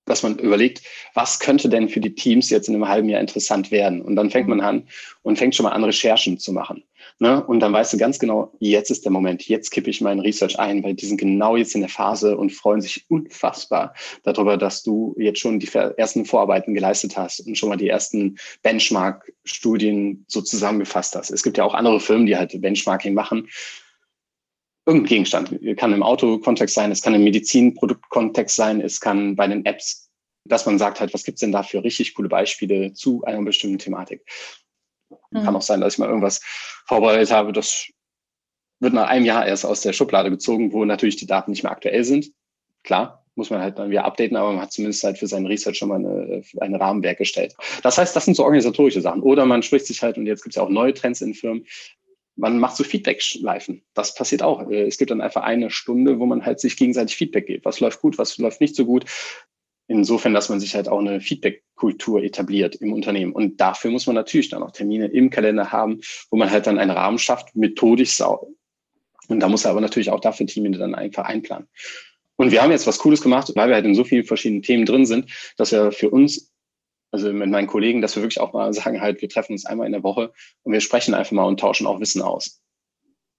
[0.10, 0.82] Dass man überlegt,
[1.14, 4.02] was könnte denn für die Teams jetzt in einem halben Jahr interessant werden?
[4.02, 4.88] Und dann fängt man an
[5.22, 6.84] und fängt schon mal an, Recherchen zu machen.
[7.20, 7.44] Ne?
[7.44, 10.58] Und dann weißt du ganz genau, jetzt ist der Moment, jetzt kippe ich meinen Research
[10.58, 13.94] ein, weil die sind genau jetzt in der Phase und freuen sich unfassbar
[14.24, 18.38] darüber, dass du jetzt schon die ersten Vorarbeiten geleistet hast und schon mal die ersten
[18.64, 21.30] Benchmark-Studien so zusammengefasst hast.
[21.30, 23.50] Es gibt ja auch andere Firmen, die halt Benchmarking machen
[24.90, 25.60] irgendein Gegenstand.
[25.78, 30.10] Kann im Autokontext sein, es kann im Medizinproduktkontext sein, es kann bei den Apps,
[30.46, 33.78] dass man sagt halt, was gibt's denn da für richtig coole Beispiele zu einer bestimmten
[33.78, 34.22] Thematik.
[35.32, 35.44] Mhm.
[35.44, 36.42] Kann auch sein, dass ich mal irgendwas
[36.86, 37.88] vorbereitet habe, das
[38.80, 41.72] wird nach einem Jahr erst aus der Schublade gezogen, wo natürlich die Daten nicht mehr
[41.72, 42.32] aktuell sind.
[42.84, 45.78] Klar, muss man halt dann wieder updaten, aber man hat zumindest halt für seinen Research
[45.78, 47.56] schon mal eine, ein Rahmenwerk gestellt.
[47.84, 49.22] Das heißt, das sind so organisatorische Sachen.
[49.22, 51.66] Oder man spricht sich halt, und jetzt gibt es ja auch neue Trends in Firmen,
[52.40, 53.84] man macht so Feedback-Schleifen.
[53.94, 54.70] Das passiert auch.
[54.70, 57.66] Äh, es gibt dann einfach eine Stunde, wo man halt sich gegenseitig Feedback gibt.
[57.66, 59.06] Was läuft gut, was läuft nicht so gut.
[59.88, 63.34] Insofern, dass man sich halt auch eine Feedback-Kultur etabliert im Unternehmen.
[63.34, 66.00] Und dafür muss man natürlich dann auch Termine im Kalender haben,
[66.30, 68.54] wo man halt dann einen Rahmen schafft, methodisch sau.
[69.28, 71.68] Und da muss er aber natürlich auch dafür Termine dann einfach einplanen.
[72.36, 74.86] Und wir haben jetzt was Cooles gemacht, weil wir halt in so vielen verschiedenen Themen
[74.86, 76.52] drin sind, dass wir für uns
[77.12, 79.88] also mit meinen Kollegen, dass wir wirklich auch mal sagen, halt, wir treffen uns einmal
[79.88, 80.32] in der Woche
[80.64, 82.62] und wir sprechen einfach mal und tauschen auch Wissen aus.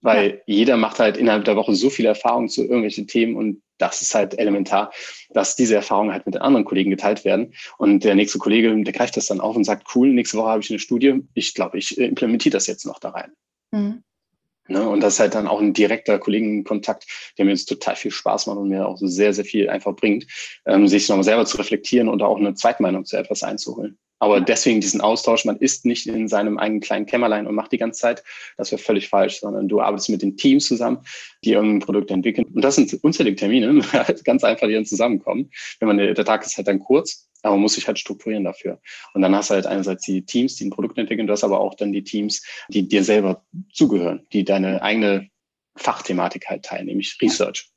[0.03, 0.37] Weil ja.
[0.47, 4.15] jeder macht halt innerhalb der Woche so viel Erfahrung zu irgendwelchen Themen und das ist
[4.15, 4.93] halt elementar,
[5.31, 7.55] dass diese Erfahrungen halt mit den anderen Kollegen geteilt werden.
[7.79, 10.63] Und der nächste Kollege, der greift das dann auf und sagt, cool, nächste Woche habe
[10.63, 11.23] ich eine Studie.
[11.35, 13.33] Ich glaube, ich implementiere das jetzt noch da rein.
[13.71, 14.03] Mhm.
[14.71, 14.89] Ne?
[14.89, 17.05] Und das ist halt dann auch ein direkter Kollegenkontakt,
[17.37, 20.27] der mir jetzt total viel Spaß macht und mir auch sehr, sehr viel einfach bringt,
[20.65, 23.99] ähm, sich nochmal selber zu reflektieren und auch eine Zweitmeinung zu etwas einzuholen.
[24.21, 27.79] Aber deswegen diesen Austausch, man ist nicht in seinem eigenen kleinen Kämmerlein und macht die
[27.79, 28.23] ganze Zeit,
[28.59, 30.99] das wäre völlig falsch, sondern du arbeitest mit den Teams zusammen,
[31.43, 32.47] die irgendein Produkt entwickeln.
[32.55, 33.83] Und das sind unzählige Termine,
[34.25, 35.51] ganz einfach, die dann zusammenkommen.
[35.81, 38.79] Wenn man, der Tag ist halt dann kurz, aber man muss sich halt strukturieren dafür.
[39.15, 41.59] Und dann hast du halt einerseits die Teams, die ein Produkt entwickeln, du hast aber
[41.59, 45.31] auch dann die Teams, die dir selber zugehören, die deine eigene
[45.77, 47.71] Fachthematik halt teilen, nämlich Research.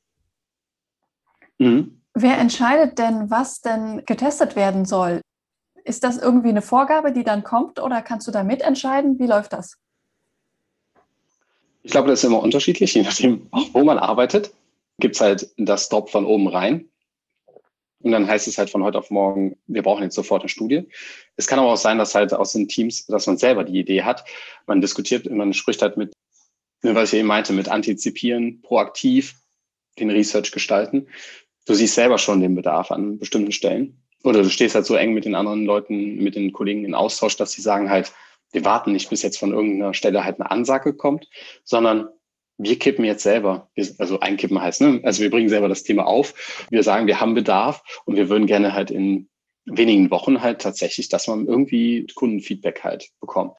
[1.58, 2.01] Mhm.
[2.13, 5.21] Wer entscheidet denn, was denn getestet werden soll?
[5.83, 9.19] Ist das irgendwie eine Vorgabe, die dann kommt oder kannst du da mitentscheiden?
[9.19, 9.77] Wie läuft das?
[11.83, 14.53] Ich glaube, das ist immer unterschiedlich, je nachdem, wo man arbeitet.
[14.99, 16.89] Gibt es halt das Drop von oben rein.
[17.99, 20.87] Und dann heißt es halt von heute auf morgen, wir brauchen jetzt sofort eine Studie.
[21.37, 24.03] Es kann aber auch sein, dass halt aus den Teams, dass man selber die Idee
[24.03, 24.25] hat.
[24.67, 26.13] Man diskutiert, man spricht halt mit,
[26.81, 29.35] was ich eben meinte, mit antizipieren, proaktiv
[29.99, 31.07] den Research gestalten.
[31.65, 34.02] Du siehst selber schon den Bedarf an bestimmten Stellen.
[34.23, 37.36] Oder du stehst halt so eng mit den anderen Leuten, mit den Kollegen in Austausch,
[37.36, 38.13] dass sie sagen halt,
[38.51, 41.27] wir warten nicht, bis jetzt von irgendeiner Stelle halt eine Ansage kommt,
[41.63, 42.07] sondern
[42.57, 45.01] wir kippen jetzt selber, also einkippen heißt, ne?
[45.03, 46.67] also wir bringen selber das Thema auf.
[46.69, 49.27] Wir sagen, wir haben Bedarf und wir würden gerne halt in
[49.65, 53.55] wenigen Wochen halt tatsächlich, dass man irgendwie Kundenfeedback halt bekommt.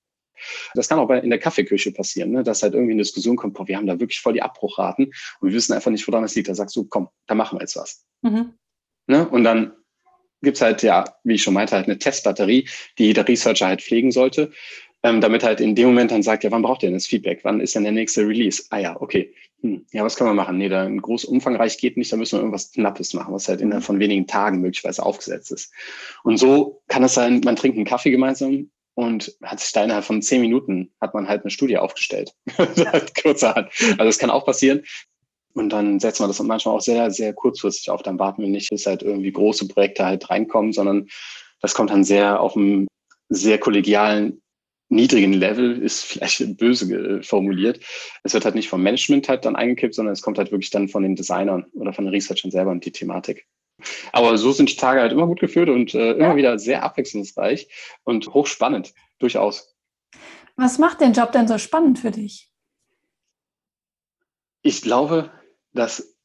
[0.75, 2.43] Das kann auch in der Kaffeeküche passieren, ne?
[2.43, 5.07] dass halt irgendwie eine Diskussion kommt, boah, wir haben da wirklich voll die Abbruchraten
[5.41, 6.49] und wir wissen einfach nicht, woran es liegt.
[6.49, 8.05] Da sagst du, komm, da machen wir jetzt was.
[8.23, 8.55] Mhm.
[9.07, 9.29] Ne?
[9.29, 9.73] Und dann
[10.45, 14.13] gibt's halt, ja, wie ich schon meinte, halt eine Testbatterie, die jeder Researcher halt pflegen
[14.13, 14.53] sollte
[15.05, 17.41] ähm, damit halt in dem Moment dann sagt, ja, wann braucht ihr denn das Feedback?
[17.43, 18.65] Wann ist denn der nächste Release?
[18.71, 19.35] Ah ja, okay.
[19.61, 20.57] Hm, ja, was können wir machen?
[20.57, 23.61] Nee, da ein groß umfangreich geht nicht, da müssen wir irgendwas Knappes machen, was halt
[23.61, 25.73] innerhalb von wenigen Tagen möglicherweise aufgesetzt ist.
[26.25, 30.07] Und so kann es sein, man trinkt einen Kaffee gemeinsam und hat sich da innerhalb
[30.07, 32.33] von zehn Minuten hat man halt eine Studie aufgestellt.
[33.23, 33.69] Kurzerhand.
[33.79, 34.85] Also das kann auch passieren.
[35.55, 38.03] Und dann setzt man das manchmal auch sehr, sehr kurzfristig auf.
[38.03, 41.09] Dann warten wir nicht, bis halt irgendwie große Projekte halt reinkommen, sondern
[41.61, 42.89] das kommt dann sehr auf einem
[43.29, 44.41] sehr kollegialen
[44.89, 47.81] niedrigen Level ist vielleicht böse formuliert.
[48.23, 50.89] Es wird halt nicht vom Management halt dann eingekippt, sondern es kommt halt wirklich dann
[50.89, 53.47] von den Designern oder von den Researchern selber und die Thematik.
[54.13, 56.37] Aber so sind die Tage halt immer gut geführt und äh, immer ja.
[56.37, 57.69] wieder sehr abwechslungsreich
[58.05, 59.75] und hochspannend, durchaus.
[60.57, 62.49] Was macht den Job denn so spannend für dich?
[64.63, 65.31] Ich glaube,
[65.75, 66.17] dass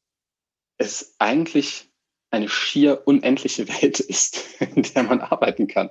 [0.78, 1.90] es eigentlich
[2.30, 5.90] eine schier unendliche Welt ist, in der man arbeiten kann.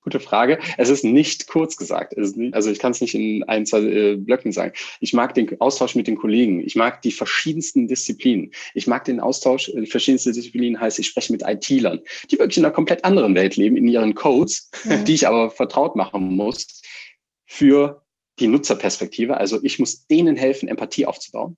[0.00, 0.58] Gute Frage.
[0.76, 2.14] Es ist nicht kurz gesagt.
[2.18, 4.74] Nicht, also ich kann es nicht in ein, zwei äh, Blöcken sagen.
[5.00, 6.60] Ich mag den Austausch mit den Kollegen.
[6.60, 8.52] Ich mag die verschiedensten Disziplinen.
[8.74, 12.58] Ich mag den Austausch, äh, die verschiedensten Disziplinen heißt, ich spreche mit IT-Lern, die wirklich
[12.58, 15.04] in einer komplett anderen Welt leben, in ihren Codes, mhm.
[15.06, 16.82] die ich aber vertraut machen muss
[17.46, 18.04] für
[18.38, 19.38] die Nutzerperspektive.
[19.38, 21.56] Also ich muss denen helfen, Empathie aufzubauen.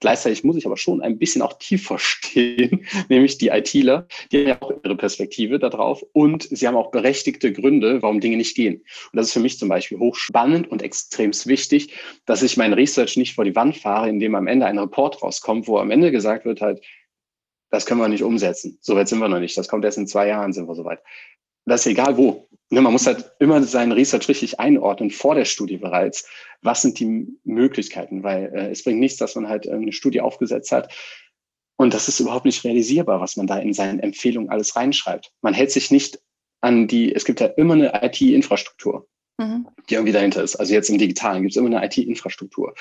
[0.00, 4.48] Gleichzeitig muss ich aber schon ein bisschen auch tiefer stehen, nämlich die ITler, die haben
[4.48, 8.76] ja auch ihre Perspektive darauf und sie haben auch berechtigte Gründe, warum Dinge nicht gehen.
[8.76, 11.94] Und das ist für mich zum Beispiel hochspannend und extremst wichtig,
[12.26, 15.68] dass ich mein Research nicht vor die Wand fahre, indem am Ende ein Report rauskommt,
[15.68, 16.84] wo am Ende gesagt wird halt,
[17.70, 18.78] das können wir nicht umsetzen.
[18.80, 19.56] So weit sind wir noch nicht.
[19.56, 21.00] Das kommt erst in zwei Jahren, sind wir soweit.
[21.66, 22.48] Das ist egal wo.
[22.70, 26.28] Ne, man muss halt immer seinen Research richtig einordnen, vor der Studie bereits.
[26.60, 28.22] Was sind die Möglichkeiten?
[28.22, 30.92] Weil äh, es bringt nichts, dass man halt eine Studie aufgesetzt hat.
[31.76, 35.32] Und das ist überhaupt nicht realisierbar, was man da in seinen Empfehlungen alles reinschreibt.
[35.40, 36.20] Man hält sich nicht
[36.60, 39.68] an die, es gibt ja immer eine IT-Infrastruktur, mhm.
[39.88, 40.56] die irgendwie dahinter ist.
[40.56, 42.74] Also jetzt im Digitalen gibt es immer eine IT-Infrastruktur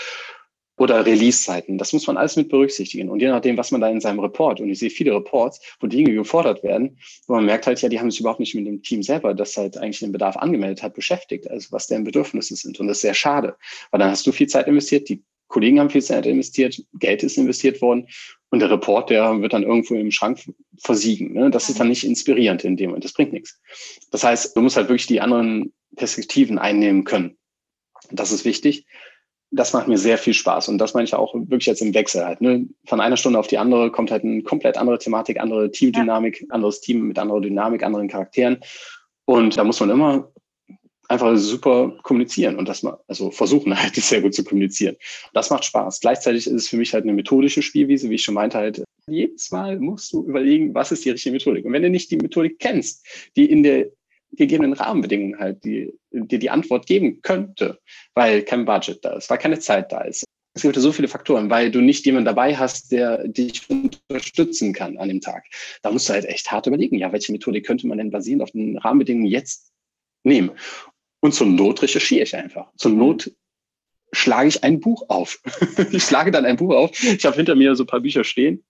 [0.77, 1.77] oder Release-Zeiten.
[1.77, 3.09] Das muss man alles mit berücksichtigen.
[3.09, 5.87] Und je nachdem, was man da in seinem Report, und ich sehe viele Reports, wo
[5.87, 8.83] Dinge gefordert werden, wo man merkt halt, ja, die haben sich überhaupt nicht mit dem
[8.83, 12.79] Team selber, das halt eigentlich den Bedarf angemeldet hat, beschäftigt, also was deren Bedürfnisse sind.
[12.79, 13.55] Und das ist sehr schade,
[13.89, 17.37] weil dann hast du viel Zeit investiert, die Kollegen haben viel Zeit investiert, Geld ist
[17.37, 18.07] investiert worden
[18.49, 20.39] und der Report, der wird dann irgendwo im Schrank
[20.77, 21.33] versiegen.
[21.33, 21.49] Ne?
[21.49, 23.59] Das ist dann nicht inspirierend in dem Moment, das bringt nichts.
[24.11, 27.37] Das heißt, du musst halt wirklich die anderen Perspektiven einnehmen können.
[28.11, 28.85] Das ist wichtig
[29.51, 30.69] das macht mir sehr viel Spaß.
[30.69, 32.41] Und das meine ich auch wirklich jetzt im Wechsel halt.
[32.41, 32.67] Ne?
[32.86, 36.47] Von einer Stunde auf die andere kommt halt eine komplett andere Thematik, andere Teamdynamik, ja.
[36.49, 38.60] anderes Team mit anderer Dynamik, anderen Charakteren.
[39.25, 40.31] Und da muss man immer
[41.10, 44.97] einfach super kommunizieren und das mal, also versuchen halt sehr gut zu kommunizieren.
[45.33, 46.01] Das macht Spaß.
[46.01, 49.51] Gleichzeitig ist es für mich halt eine methodische Spielwiese, wie ich schon meinte, halt jedes
[49.51, 51.63] Mal musst du überlegen, was ist die richtige Methodik.
[51.63, 53.05] Und wenn du nicht die Methodik kennst,
[53.38, 53.88] die in der
[54.31, 57.79] gegebenen Rahmenbedingungen halt, die dir die Antwort geben könnte,
[58.13, 60.25] weil kein Budget da ist, weil keine Zeit da ist.
[60.53, 64.97] Es gibt so viele Faktoren, weil du nicht jemanden dabei hast, der dich unterstützen kann
[64.97, 65.45] an dem Tag.
[65.83, 68.51] Da musst du halt echt hart überlegen, ja, welche Methode könnte man denn basierend auf
[68.51, 69.71] den Rahmenbedingungen jetzt
[70.23, 70.51] nehmen?
[71.19, 72.71] Und zur Not recherchiere ich einfach.
[72.75, 73.31] Zur Not
[74.11, 75.41] schlage ich ein Buch auf.
[75.91, 77.03] ich schlage dann ein Buch auf.
[77.03, 78.63] Ich habe hinter mir so ein paar Bücher stehen.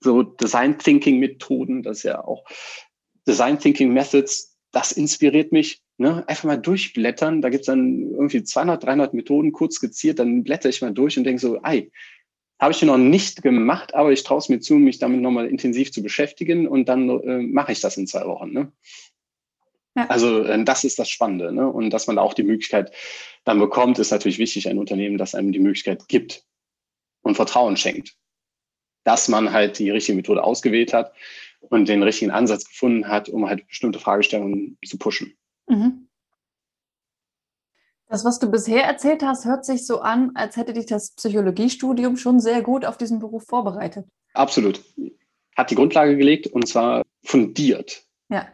[0.00, 2.44] So Design Thinking Methoden, das ist ja auch
[3.26, 5.80] Design Thinking Methods das inspiriert mich.
[5.96, 6.24] Ne?
[6.28, 7.40] Einfach mal durchblättern.
[7.40, 10.18] Da gibt's dann irgendwie 200, 300 Methoden kurz skizziert.
[10.18, 11.90] Dann blätter ich mal durch und denke so, ei,
[12.60, 15.92] habe ich noch nicht gemacht, aber ich traue es mir zu, mich damit nochmal intensiv
[15.92, 18.52] zu beschäftigen und dann äh, mache ich das in zwei Wochen.
[18.52, 18.72] Ne?
[19.96, 20.06] Ja.
[20.08, 21.52] Also äh, das ist das Spannende.
[21.52, 21.68] Ne?
[21.68, 22.92] Und dass man da auch die Möglichkeit
[23.44, 26.44] dann bekommt, ist natürlich wichtig, ein Unternehmen, das einem die Möglichkeit gibt
[27.22, 28.16] und Vertrauen schenkt,
[29.04, 31.12] dass man halt die richtige Methode ausgewählt hat
[31.70, 35.36] und den richtigen Ansatz gefunden hat, um halt bestimmte Fragestellungen zu pushen.
[35.68, 36.08] Mhm.
[38.08, 42.16] Das, was du bisher erzählt hast, hört sich so an, als hätte dich das Psychologiestudium
[42.16, 44.06] schon sehr gut auf diesen Beruf vorbereitet.
[44.34, 44.82] Absolut.
[45.56, 48.04] Hat die Grundlage gelegt und zwar fundiert.
[48.28, 48.48] Ja.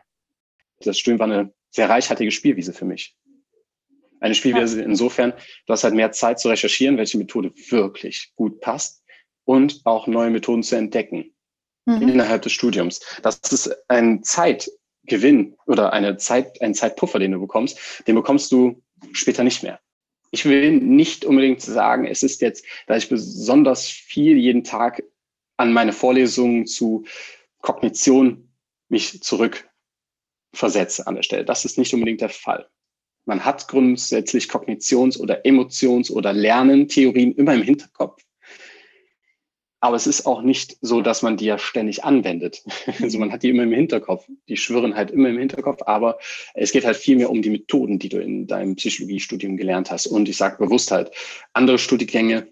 [0.80, 3.16] Das Studium war eine sehr reichhaltige Spielwiese für mich.
[4.20, 4.86] Eine Spielwiese ja.
[4.86, 5.32] insofern,
[5.66, 9.02] du hast halt mehr Zeit zu recherchieren, welche Methode wirklich gut passt
[9.44, 11.34] und auch neue Methoden zu entdecken
[11.86, 12.02] mhm.
[12.02, 13.00] innerhalb des Studiums.
[13.22, 17.78] Das ist ein Zeitgewinn oder eine Zeit, ein Zeitpuffer, den du bekommst.
[18.06, 19.80] Den bekommst du später nicht mehr.
[20.32, 25.02] Ich will nicht unbedingt sagen, es ist jetzt, da ich besonders viel jeden Tag
[25.56, 27.04] an meine Vorlesungen zu
[27.60, 28.48] Kognition
[28.88, 31.44] mich zurückversetze an der Stelle.
[31.44, 32.68] Das ist nicht unbedingt der Fall.
[33.26, 38.22] Man hat grundsätzlich Kognitions- oder Emotions- oder Lernentheorien immer im Hinterkopf.
[39.82, 42.62] Aber es ist auch nicht so, dass man die ja ständig anwendet.
[43.00, 44.26] Also man hat die immer im Hinterkopf.
[44.48, 46.18] Die schwirren halt immer im Hinterkopf, aber
[46.54, 50.06] es geht halt viel mehr um die Methoden, die du in deinem Psychologiestudium gelernt hast.
[50.06, 51.10] Und ich sage bewusst halt,
[51.54, 52.48] andere Studiengänge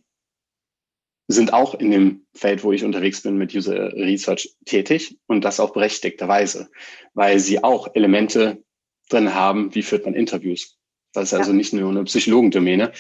[1.29, 5.61] sind auch in dem Feld, wo ich unterwegs bin, mit User Research tätig und das
[5.61, 6.71] auch berechtigterweise,
[7.13, 8.65] weil sie auch Elemente
[9.11, 10.79] drin haben, wie führt man Interviews.
[11.13, 12.93] Das ist also nicht nur eine Psychologendomäne,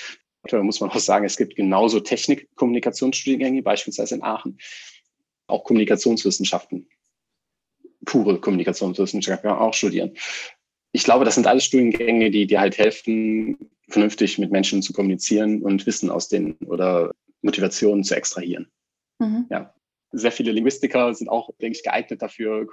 [0.44, 4.59] da muss man auch sagen, es gibt genauso Technik-Kommunikationsstudiengänge, beispielsweise in Aachen.
[5.46, 6.88] Auch Kommunikationswissenschaften.
[8.05, 10.16] Pure Kommunikationswissenschaften kann man auch studieren.
[10.92, 15.62] Ich glaube, das sind alles Studiengänge, die dir halt helfen, vernünftig mit Menschen zu kommunizieren
[15.62, 18.70] und Wissen aus den oder Motivationen zu extrahieren.
[19.18, 19.46] Mhm.
[19.51, 19.74] Ja.
[20.12, 22.68] Sehr viele Linguistiker sind auch, denke ich, geeignet dafür.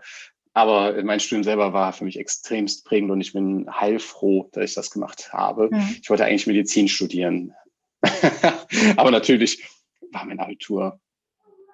[0.55, 4.73] Aber mein Studium selber war für mich extremst prägend und ich bin heilfroh, dass ich
[4.73, 5.69] das gemacht habe.
[5.69, 5.97] Mhm.
[6.01, 7.53] Ich wollte eigentlich Medizin studieren.
[8.95, 9.67] Aber natürlich
[10.11, 11.01] war mein Abitur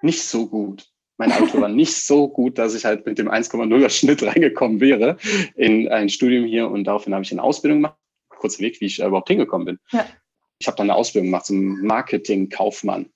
[0.02, 0.88] nicht so gut.
[1.16, 5.16] Mein Abitur war nicht so gut, dass ich halt mit dem 1,0er Schnitt reingekommen wäre
[5.54, 7.96] in ein Studium hier und daraufhin habe ich eine Ausbildung gemacht.
[8.30, 9.78] Kurzer Weg, wie ich überhaupt hingekommen bin.
[9.92, 10.04] Ja.
[10.58, 13.12] Ich habe dann eine Ausbildung gemacht zum Marketingkaufmann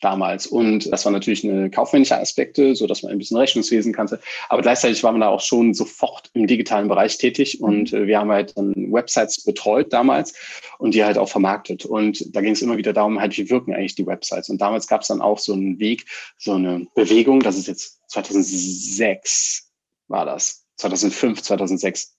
[0.00, 0.46] damals.
[0.46, 4.20] Und das war natürlich eine kaufmännische Aspekte, so dass man ein bisschen Rechnungswesen kannte.
[4.48, 8.18] Aber gleichzeitig war man da auch schon sofort im digitalen Bereich tätig und äh, wir
[8.18, 10.34] haben halt dann Websites betreut damals
[10.78, 11.84] und die halt auch vermarktet.
[11.84, 14.48] Und da ging es immer wieder darum, halt, wie wirken eigentlich die Websites.
[14.48, 16.04] Und damals gab es dann auch so einen Weg,
[16.38, 19.70] so eine Bewegung, das ist jetzt 2006
[20.08, 20.64] war das.
[20.76, 22.16] 2005, 2006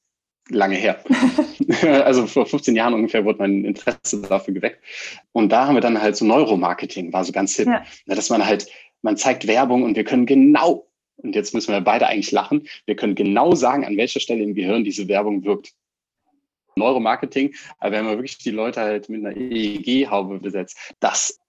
[0.49, 1.03] lange her.
[2.03, 4.83] also vor 15 Jahren ungefähr wurde mein Interesse dafür geweckt.
[5.31, 7.83] Und da haben wir dann halt so Neuromarketing, war so ganz hip, ja.
[8.05, 8.67] dass man halt
[9.01, 12.95] man zeigt Werbung und wir können genau, und jetzt müssen wir beide eigentlich lachen, wir
[12.95, 15.73] können genau sagen, an welcher Stelle im Gehirn diese Werbung wirkt.
[16.75, 21.39] Neuromarketing, aber wenn man wirklich die Leute halt mit einer EEG-Haube besetzt, das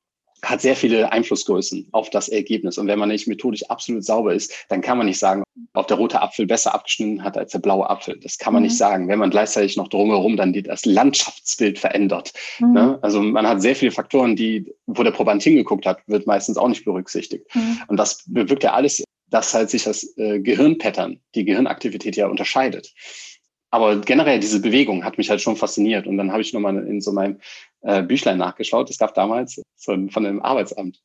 [0.42, 2.79] hat sehr viele Einflussgrößen auf das Ergebnis.
[2.79, 5.42] Und wenn man nicht methodisch absolut sauber ist, dann kann man nicht sagen,
[5.74, 8.18] ob der rote Apfel besser abgeschnitten hat als der blaue Apfel.
[8.20, 8.68] Das kann man mhm.
[8.68, 12.33] nicht sagen, wenn man gleichzeitig noch drumherum dann das Landschaftsbild verändert.
[12.59, 12.72] Mhm.
[12.72, 12.98] Ne?
[13.03, 16.68] Also man hat sehr viele Faktoren, die, wo der Proband hingeguckt hat, wird meistens auch
[16.68, 17.44] nicht berücksichtigt.
[17.55, 17.81] Mhm.
[17.88, 22.94] Und das bewirkt ja alles, dass halt sich das äh, Gehirnpattern, die Gehirnaktivität ja unterscheidet.
[23.70, 26.07] Aber generell diese Bewegung hat mich halt schon fasziniert.
[26.07, 27.40] Und dann habe ich nochmal in so meinem
[27.83, 28.88] äh, Büchlein nachgeschaut.
[28.90, 31.02] Es gab damals so ein, von dem Arbeitsamt.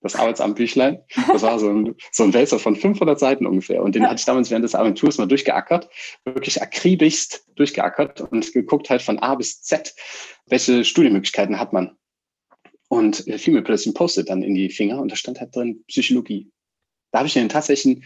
[0.00, 1.02] Das Arbeitsamt-Büchlein.
[1.32, 3.82] Das war so ein, so ein Wälzer von 500 Seiten ungefähr.
[3.82, 5.88] Und den hatte ich damals während des Abenturs mal durchgeackert.
[6.24, 9.94] Wirklich akribischst durchgeackert und geguckt halt von A bis Z,
[10.46, 11.96] welche Studienmöglichkeiten hat man.
[12.88, 15.54] Und äh, fiel mir plötzlich ein Post-it dann in die Finger und da stand halt
[15.54, 16.50] drin Psychologie.
[17.10, 18.04] Da habe ich den tatsächlichen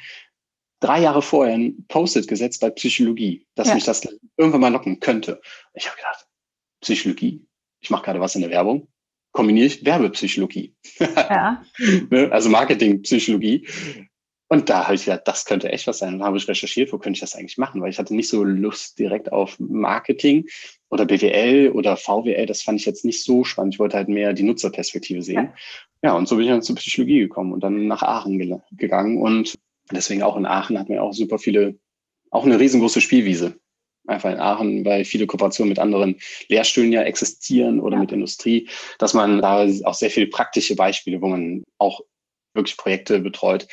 [0.83, 3.75] drei Jahre vorher ein Post-it gesetzt bei Psychologie, dass ja.
[3.75, 5.41] mich das irgendwann mal locken könnte.
[5.75, 6.27] Ich habe gedacht,
[6.81, 7.47] Psychologie,
[7.81, 8.89] ich mache gerade was in der Werbung,
[9.33, 10.75] kombiniere ich Werbepsychologie.
[10.99, 11.63] Ja.
[12.11, 13.67] Ne, also Marketingpsychologie.
[14.49, 16.13] Und da habe ich gedacht, das könnte echt was sein.
[16.13, 18.29] Und dann habe ich recherchiert, wo könnte ich das eigentlich machen, weil ich hatte nicht
[18.29, 20.47] so Lust direkt auf Marketing
[20.91, 22.45] oder BWL oder VWL.
[22.45, 23.75] Das fand ich jetzt nicht so spannend.
[23.75, 25.53] Ich wollte halt mehr die Nutzerperspektive sehen.
[26.03, 29.23] Ja, ja und so bin ich dann zur Psychologie gekommen und dann nach Aachen gegangen
[29.23, 29.55] und
[29.91, 31.79] Deswegen auch in Aachen hat man auch super viele,
[32.31, 33.57] auch eine riesengroße Spielwiese.
[34.07, 36.17] Einfach in Aachen, weil viele Kooperationen mit anderen
[36.49, 38.01] Lehrstühlen ja existieren oder ja.
[38.01, 38.69] mit Industrie,
[38.99, 42.01] dass man da auch sehr viele praktische Beispiele, wo man auch
[42.55, 43.69] wirklich Projekte betreut,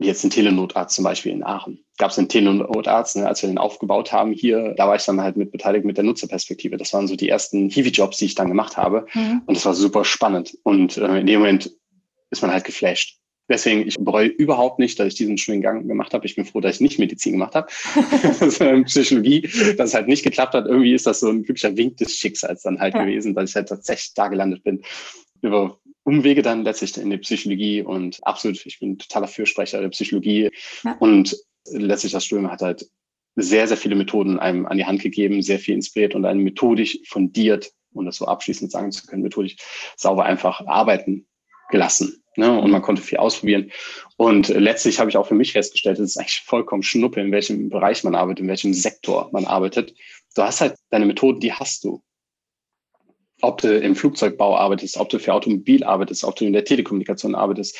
[0.00, 1.84] wie jetzt ein Telenotarzt zum Beispiel in Aachen.
[1.98, 5.20] Gab es einen Telenotarzt, ne, als wir den aufgebaut haben hier, da war ich dann
[5.20, 6.78] halt mit beteiligt mit der Nutzerperspektive.
[6.78, 9.06] Das waren so die ersten Hiwi-Jobs, die ich dann gemacht habe.
[9.12, 9.42] Mhm.
[9.44, 10.56] Und das war super spannend.
[10.62, 11.70] Und äh, in dem Moment
[12.30, 13.19] ist man halt geflasht.
[13.50, 16.24] Deswegen, ich bereue überhaupt nicht, dass ich diesen Schwinggang gemacht habe.
[16.24, 17.66] Ich bin froh, dass ich nicht Medizin gemacht habe.
[18.84, 19.42] Psychologie,
[19.76, 20.66] dass es halt nicht geklappt hat.
[20.66, 23.02] Irgendwie ist das so ein glücklicher Wink des Schicksals dann halt ja.
[23.02, 24.82] gewesen, dass ich halt tatsächlich da gelandet bin.
[25.42, 30.50] Über Umwege dann letztlich in die Psychologie und absolut, ich bin totaler Fürsprecher der Psychologie.
[30.84, 30.96] Ja.
[31.00, 31.36] Und
[31.68, 32.88] letztlich das Studium hat halt
[33.34, 36.98] sehr, sehr viele Methoden einem an die Hand gegeben, sehr viel inspiriert und einen methodisch
[37.06, 39.56] fundiert, um das so abschließend sagen zu können, methodisch
[39.96, 41.26] sauber einfach arbeiten
[41.70, 42.22] gelassen.
[42.40, 42.58] Ne?
[42.58, 43.70] Und man konnte viel ausprobieren.
[44.16, 47.68] Und letztlich habe ich auch für mich festgestellt, es ist eigentlich vollkommen Schnuppe, in welchem
[47.68, 49.94] Bereich man arbeitet, in welchem Sektor man arbeitet.
[50.34, 52.02] Du hast halt deine Methoden, die hast du.
[53.42, 57.34] Ob du im Flugzeugbau arbeitest, ob du für Automobil arbeitest, ob du in der Telekommunikation
[57.34, 57.78] arbeitest,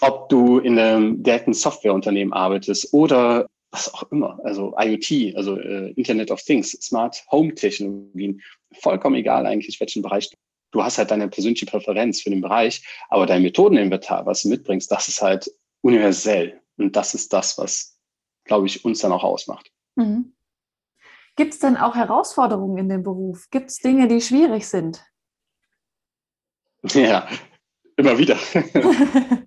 [0.00, 5.92] ob du in einem direkten Softwareunternehmen arbeitest oder was auch immer, also IoT, also äh,
[5.92, 8.40] Internet of Things, Smart Home Technologien,
[8.80, 10.30] vollkommen egal eigentlich, welchen Bereich
[10.70, 14.90] du hast halt deine persönliche Präferenz für den Bereich, aber dein Methodeninventar, was du mitbringst,
[14.90, 15.50] das ist halt
[15.80, 16.60] universell.
[16.76, 17.98] Und das ist das, was,
[18.44, 19.70] glaube ich, uns dann auch ausmacht.
[19.96, 20.34] Mhm.
[21.36, 23.48] Gibt es denn auch Herausforderungen in dem Beruf?
[23.50, 25.04] Gibt es Dinge, die schwierig sind?
[26.82, 27.28] Ja,
[27.96, 28.36] immer wieder.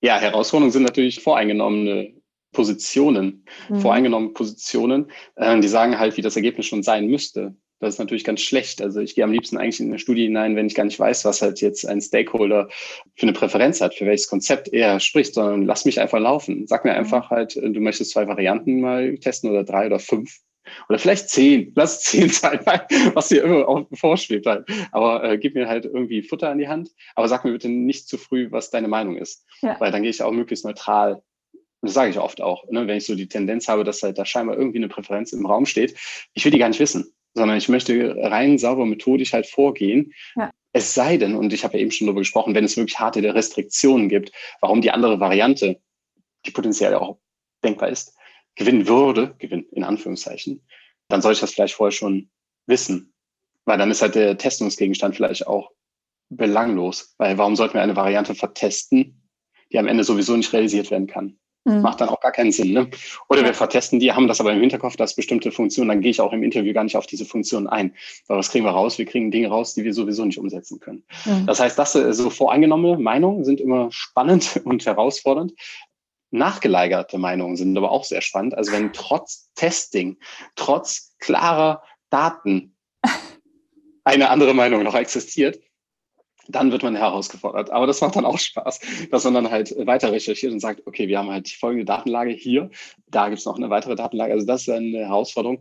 [0.00, 2.14] ja, Herausforderungen sind natürlich voreingenommene
[2.52, 3.80] Positionen, mhm.
[3.80, 7.54] voreingenommene Positionen, äh, die sagen halt, wie das Ergebnis schon sein müsste.
[7.80, 8.82] Das ist natürlich ganz schlecht.
[8.82, 11.24] Also ich gehe am liebsten eigentlich in eine Studie hinein, wenn ich gar nicht weiß,
[11.24, 12.68] was halt jetzt ein Stakeholder
[13.14, 16.66] für eine Präferenz hat, für welches Konzept er spricht, sondern lass mich einfach laufen.
[16.66, 16.98] Sag mir mhm.
[16.98, 20.38] einfach halt, du möchtest zwei Varianten mal testen oder drei oder fünf
[20.88, 22.60] oder vielleicht zehn, lass zehn sein,
[23.14, 24.68] was dir immer auch vorschwebt halt.
[24.90, 28.08] Aber äh, gib mir halt irgendwie Futter an die Hand, aber sag mir bitte nicht
[28.08, 29.78] zu früh, was deine Meinung ist, ja.
[29.78, 31.22] weil dann gehe ich auch möglichst neutral
[31.80, 34.18] und das sage ich oft auch, ne, wenn ich so die Tendenz habe, dass halt
[34.18, 35.96] da scheinbar irgendwie eine Präferenz im Raum steht,
[36.34, 40.12] ich will die gar nicht wissen sondern ich möchte rein sauber methodisch halt vorgehen.
[40.36, 40.50] Ja.
[40.72, 43.22] Es sei denn, und ich habe ja eben schon darüber gesprochen, wenn es wirklich harte
[43.34, 45.80] Restriktionen gibt, warum die andere Variante,
[46.44, 47.18] die potenziell auch
[47.64, 48.14] denkbar ist,
[48.54, 50.62] gewinnen würde, gewinnen in Anführungszeichen,
[51.08, 52.30] dann soll ich das vielleicht vorher schon
[52.66, 53.14] wissen.
[53.64, 55.70] Weil dann ist halt der Testungsgegenstand vielleicht auch
[56.28, 57.14] belanglos.
[57.18, 59.22] Weil warum sollten wir eine Variante vertesten,
[59.72, 61.38] die am Ende sowieso nicht realisiert werden kann?
[61.64, 61.82] Mhm.
[61.82, 62.72] Macht dann auch gar keinen Sinn.
[62.72, 62.88] Ne?
[63.28, 66.20] Oder wir vertesten die, haben das aber im Hinterkopf, dass bestimmte Funktionen, dann gehe ich
[66.20, 67.94] auch im Interview gar nicht auf diese Funktionen ein.
[68.26, 68.98] Weil was kriegen wir raus?
[68.98, 71.04] Wir kriegen Dinge raus, die wir sowieso nicht umsetzen können.
[71.24, 71.46] Mhm.
[71.46, 75.52] Das heißt, das äh, so voreingenommene Meinungen sind immer spannend und herausfordernd.
[76.30, 78.54] Nachgeleigerte Meinungen sind aber auch sehr spannend.
[78.54, 80.18] Also wenn trotz Testing,
[80.56, 82.76] trotz klarer Daten
[84.04, 85.58] eine andere Meinung noch existiert,
[86.48, 87.70] dann wird man herausgefordert.
[87.70, 88.80] Aber das macht dann auch Spaß,
[89.10, 92.32] dass man dann halt weiter recherchiert und sagt, okay, wir haben halt die folgende Datenlage
[92.32, 92.70] hier,
[93.06, 94.32] da gibt es noch eine weitere Datenlage.
[94.32, 95.60] Also das ist eine Herausforderung.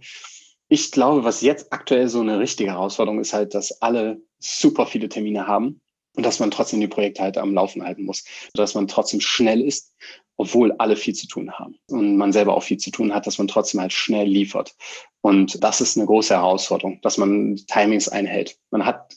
[0.69, 5.09] Ich glaube, was jetzt aktuell so eine richtige Herausforderung ist halt, dass alle super viele
[5.09, 5.81] Termine haben.
[6.17, 9.61] und dass man trotzdem die Projekte halt am Laufen halten muss, dass man trotzdem schnell
[9.61, 9.93] ist,
[10.35, 13.38] obwohl alle viel zu tun haben und man selber auch viel zu tun hat, dass
[13.38, 14.75] man trotzdem halt schnell liefert.
[15.21, 18.57] Und das ist eine große Herausforderung, dass man Timings einhält.
[18.71, 19.13] Man hat,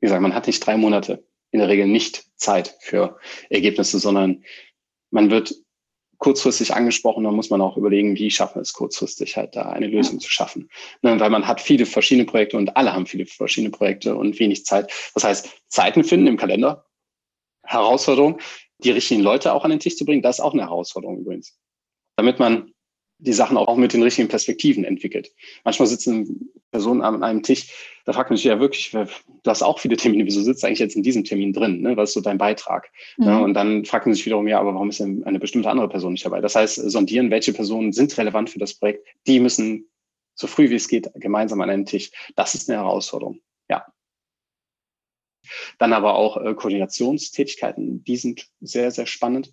[0.00, 4.44] wie gesagt, man hat nicht drei Monate, in der Regel nicht Zeit für Ergebnisse, sondern
[5.10, 5.54] man wird
[6.18, 9.86] kurzfristig angesprochen, dann muss man auch überlegen, wie schaffen wir es kurzfristig halt da eine
[9.86, 10.70] Lösung zu schaffen.
[11.02, 14.64] Ne, weil man hat viele verschiedene Projekte und alle haben viele verschiedene Projekte und wenig
[14.66, 14.92] Zeit.
[15.14, 16.84] Das heißt, Zeiten finden im Kalender,
[17.64, 18.38] Herausforderung,
[18.78, 21.58] die richtigen Leute auch an den Tisch zu bringen, das ist auch eine Herausforderung übrigens.
[22.16, 22.72] Damit man
[23.20, 25.32] die Sachen auch mit den richtigen Perspektiven entwickelt.
[25.64, 29.06] Manchmal sitzen Personen an einem Tisch, da fragt man sich ja wirklich, du
[29.46, 31.80] hast auch viele Termine, wieso sitzt du eigentlich jetzt in diesem Termin drin?
[31.80, 31.96] Ne?
[31.96, 32.90] Was ist so dein Beitrag?
[33.18, 33.24] Mhm.
[33.24, 35.88] Ja, und dann fragt man sich wiederum, ja, aber warum ist denn eine bestimmte andere
[35.88, 36.40] Person nicht dabei?
[36.40, 39.88] Das heißt, sondieren, welche Personen sind relevant für das Projekt, die müssen
[40.34, 42.10] so früh wie es geht gemeinsam an einen Tisch.
[42.34, 43.40] Das ist eine Herausforderung.
[43.68, 43.86] Ja.
[45.78, 49.52] Dann aber auch äh, Koordinationstätigkeiten, die sind sehr, sehr spannend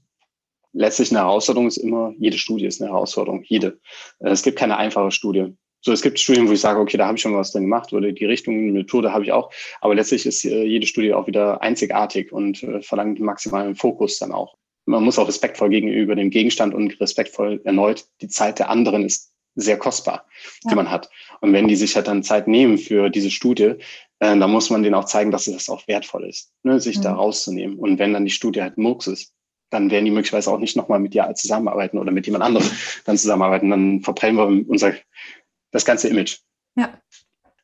[0.74, 3.80] letztlich eine Herausforderung ist immer, jede Studie ist eine Herausforderung, jede.
[4.20, 5.54] Äh, es gibt keine einfache Studie.
[5.82, 7.94] So, es gibt Studien, wo ich sage, okay, da habe ich schon was drin gemacht
[7.94, 9.52] oder die Richtung, die Methode habe ich auch.
[9.80, 14.32] Aber letztlich ist äh, jede Studie auch wieder einzigartig und äh, verlangt maximalen Fokus dann
[14.32, 14.58] auch.
[14.86, 19.34] Man muss auch respektvoll gegenüber dem Gegenstand und respektvoll erneut, die Zeit der anderen ist
[19.56, 20.26] sehr kostbar,
[20.64, 20.72] ja.
[20.72, 21.10] die man hat.
[21.42, 23.76] Und wenn die sich halt dann Zeit nehmen für diese Studie,
[24.20, 27.04] äh, dann muss man denen auch zeigen, dass es auch wertvoll ist, ne, sich mhm.
[27.04, 27.78] da rauszunehmen.
[27.78, 29.34] Und wenn dann die Studie halt Murks ist,
[29.70, 32.70] dann werden die möglicherweise auch nicht nochmal mit dir zusammenarbeiten oder mit jemand anderem
[33.06, 33.70] dann zusammenarbeiten.
[33.70, 34.94] Dann verprellen wir unser,
[35.72, 36.38] das ganze Image.
[36.76, 37.00] Ja.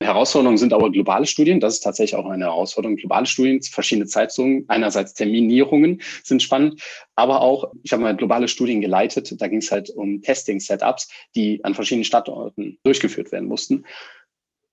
[0.04, 1.60] Herausforderungen sind aber globale Studien.
[1.60, 2.98] Das ist tatsächlich auch eine Herausforderung.
[2.98, 4.66] Globale Studien, verschiedene Zeitzonen.
[4.68, 6.82] Einerseits Terminierungen sind spannend,
[7.16, 9.34] aber auch, ich habe mal globale Studien geleitet.
[9.42, 13.86] Da ging es halt um Testing-Setups, die an verschiedenen Standorten durchgeführt werden mussten.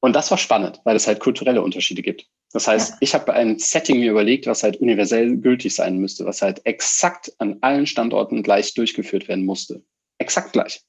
[0.01, 2.27] Und das war spannend, weil es halt kulturelle Unterschiede gibt.
[2.53, 2.97] Das heißt, ja.
[3.01, 7.33] ich habe ein Setting mir überlegt, was halt universell gültig sein müsste, was halt exakt
[7.39, 9.83] an allen Standorten gleich durchgeführt werden musste.
[10.19, 10.83] Exakt gleich.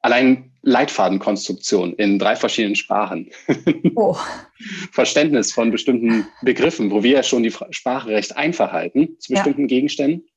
[0.00, 3.30] Allein Leitfadenkonstruktion in drei verschiedenen Sprachen.
[3.98, 4.16] Oh.
[4.92, 9.62] Verständnis von bestimmten Begriffen, wo wir ja schon die Sprache recht einfach halten zu bestimmten
[9.62, 9.66] ja.
[9.68, 10.28] Gegenständen.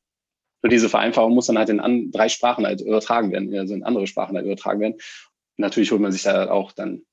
[0.62, 4.08] Und diese Vereinfachung muss dann halt in drei Sprachen halt übertragen werden, also in andere
[4.08, 4.96] Sprachen halt übertragen werden.
[5.58, 7.04] natürlich holt man sich da auch dann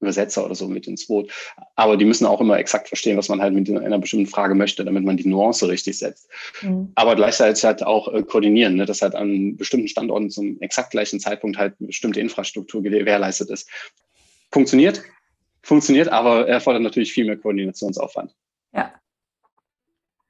[0.00, 1.30] Übersetzer oder so mit ins Boot.
[1.74, 4.84] Aber die müssen auch immer exakt verstehen, was man halt mit einer bestimmten Frage möchte,
[4.84, 6.28] damit man die Nuance richtig setzt.
[6.62, 6.92] Mhm.
[6.94, 11.20] Aber gleichzeitig halt auch äh, koordinieren, ne, dass halt an bestimmten Standorten zum exakt gleichen
[11.20, 13.68] Zeitpunkt halt bestimmte Infrastruktur gewährleistet ist.
[14.52, 15.02] Funktioniert,
[15.62, 18.34] funktioniert, aber erfordert natürlich viel mehr Koordinationsaufwand.
[18.72, 18.92] Ja.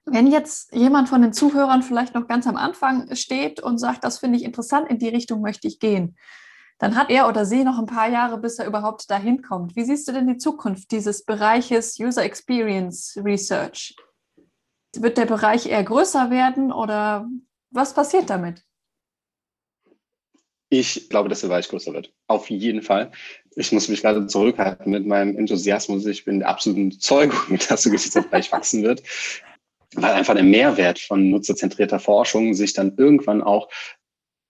[0.06, 4.18] Wenn jetzt jemand von den Zuhörern vielleicht noch ganz am Anfang steht und sagt, das
[4.18, 6.16] finde ich interessant, in die Richtung möchte ich gehen,
[6.78, 9.74] dann hat er oder sie noch ein paar Jahre, bis er überhaupt dahin kommt.
[9.74, 13.96] Wie siehst du denn die Zukunft dieses Bereiches User Experience Research?
[14.96, 17.28] Wird der Bereich eher größer werden oder
[17.70, 18.64] was passiert damit?
[20.70, 22.12] Ich glaube, dass der Bereich größer wird.
[22.26, 23.10] Auf jeden Fall.
[23.56, 26.06] Ich muss mich gerade zurückhalten mit meinem Enthusiasmus.
[26.06, 29.02] Ich bin der absoluten Zeugung, dass der Geschichtsbereich wachsen wird,
[29.94, 33.68] weil einfach der Mehrwert von nutzerzentrierter Forschung sich dann irgendwann auch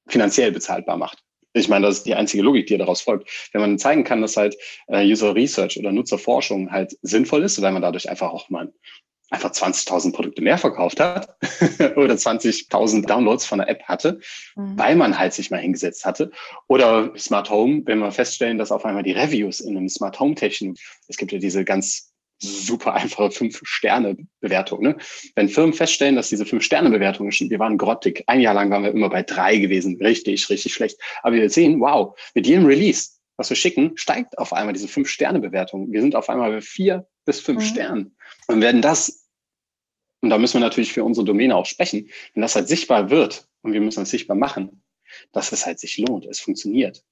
[0.08, 1.22] finanziell bezahlbar macht.
[1.58, 3.28] Ich meine, das ist die einzige Logik, die daraus folgt.
[3.52, 4.56] Wenn man zeigen kann, dass halt
[4.86, 8.72] äh, User Research oder Nutzerforschung halt sinnvoll ist, weil man dadurch einfach auch mal
[9.30, 11.36] einfach 20.000 Produkte mehr verkauft hat
[11.96, 14.20] oder 20.000 Downloads von der App hatte,
[14.56, 14.78] mhm.
[14.78, 16.30] weil man halt sich mal hingesetzt hatte.
[16.66, 20.34] Oder Smart Home, wenn wir feststellen, dass auf einmal die Reviews in einem Smart Home
[20.34, 20.78] Technik,
[21.08, 24.82] es gibt ja diese ganz super einfache Fünf-Sterne-Bewertung.
[24.82, 24.96] Ne?
[25.34, 29.10] Wenn Firmen feststellen, dass diese Fünf-Sterne-Bewertungen, wir waren grottig, ein Jahr lang waren wir immer
[29.10, 30.98] bei drei gewesen, richtig, richtig schlecht.
[31.22, 35.92] Aber wir sehen, wow, mit jedem Release, was wir schicken, steigt auf einmal diese Fünf-Sterne-Bewertung.
[35.92, 37.66] Wir sind auf einmal bei vier bis fünf mhm.
[37.66, 38.16] Sternen.
[38.46, 39.28] Und werden das,
[40.20, 43.48] und da müssen wir natürlich für unsere Domäne auch sprechen, wenn das halt sichtbar wird
[43.62, 44.82] und wir müssen es sichtbar machen,
[45.32, 47.04] dass es halt sich lohnt, es funktioniert.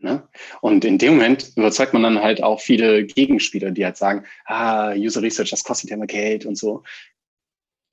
[0.00, 0.28] Ne?
[0.60, 4.92] Und in dem Moment überzeugt man dann halt auch viele Gegenspieler, die halt sagen, ah,
[4.92, 6.84] User Research, das kostet ja immer Geld und so.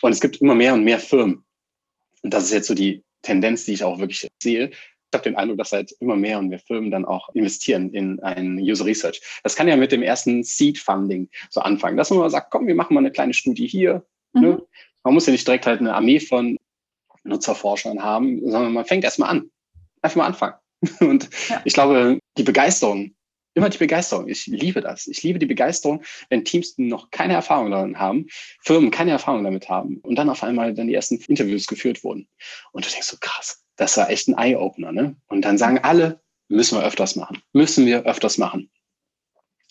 [0.02, 1.44] Und es gibt immer mehr und mehr Firmen.
[2.22, 4.70] Und das ist jetzt so die Tendenz, die ich auch wirklich sehe.
[4.70, 8.20] Ich habe den Eindruck, dass halt immer mehr und mehr Firmen dann auch investieren in
[8.22, 9.22] ein User Research.
[9.44, 12.68] Das kann ja mit dem ersten Seed Funding so anfangen, dass man mal sagt, komm,
[12.68, 14.06] wir machen mal eine kleine Studie hier.
[14.34, 14.42] Ne?
[14.42, 14.48] Mhm.
[14.48, 14.68] Ne?
[15.04, 16.58] Man muss ja nicht direkt halt eine Armee von
[17.24, 19.50] Nutzerforschern haben, sondern man fängt erstmal an.
[20.02, 20.56] Einfach mal anfangen.
[21.00, 21.62] Und ja.
[21.66, 23.16] ich glaube, die Begeisterung,
[23.56, 24.28] immer die Begeisterung.
[24.28, 25.08] Ich liebe das.
[25.08, 28.28] Ich liebe die Begeisterung, wenn Teams noch keine Erfahrung darin haben,
[28.62, 32.28] Firmen keine Erfahrung damit haben und dann auf einmal dann die ersten Interviews geführt wurden.
[32.72, 34.92] Und du denkst so, krass, das war echt ein Eye-Opener.
[34.92, 35.16] Ne?
[35.28, 37.42] Und dann sagen alle, müssen wir öfters machen.
[37.54, 38.70] Müssen wir öfters machen.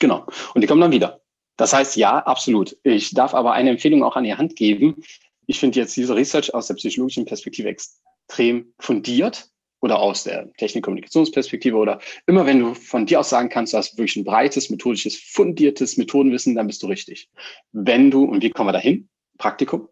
[0.00, 0.26] Genau.
[0.54, 1.20] Und die kommen dann wieder.
[1.56, 2.76] Das heißt, ja, absolut.
[2.82, 5.04] Ich darf aber eine Empfehlung auch an die Hand geben.
[5.46, 9.50] Ich finde jetzt diese Research aus der psychologischen Perspektive extrem fundiert
[9.84, 13.98] oder aus der Technik-Kommunikationsperspektive oder immer wenn du von dir aus sagen kannst, du hast
[13.98, 17.28] wirklich ein breites, methodisches, fundiertes Methodenwissen, dann bist du richtig.
[17.72, 19.10] Wenn du, und wie kommen wir dahin?
[19.36, 19.88] Praktikum.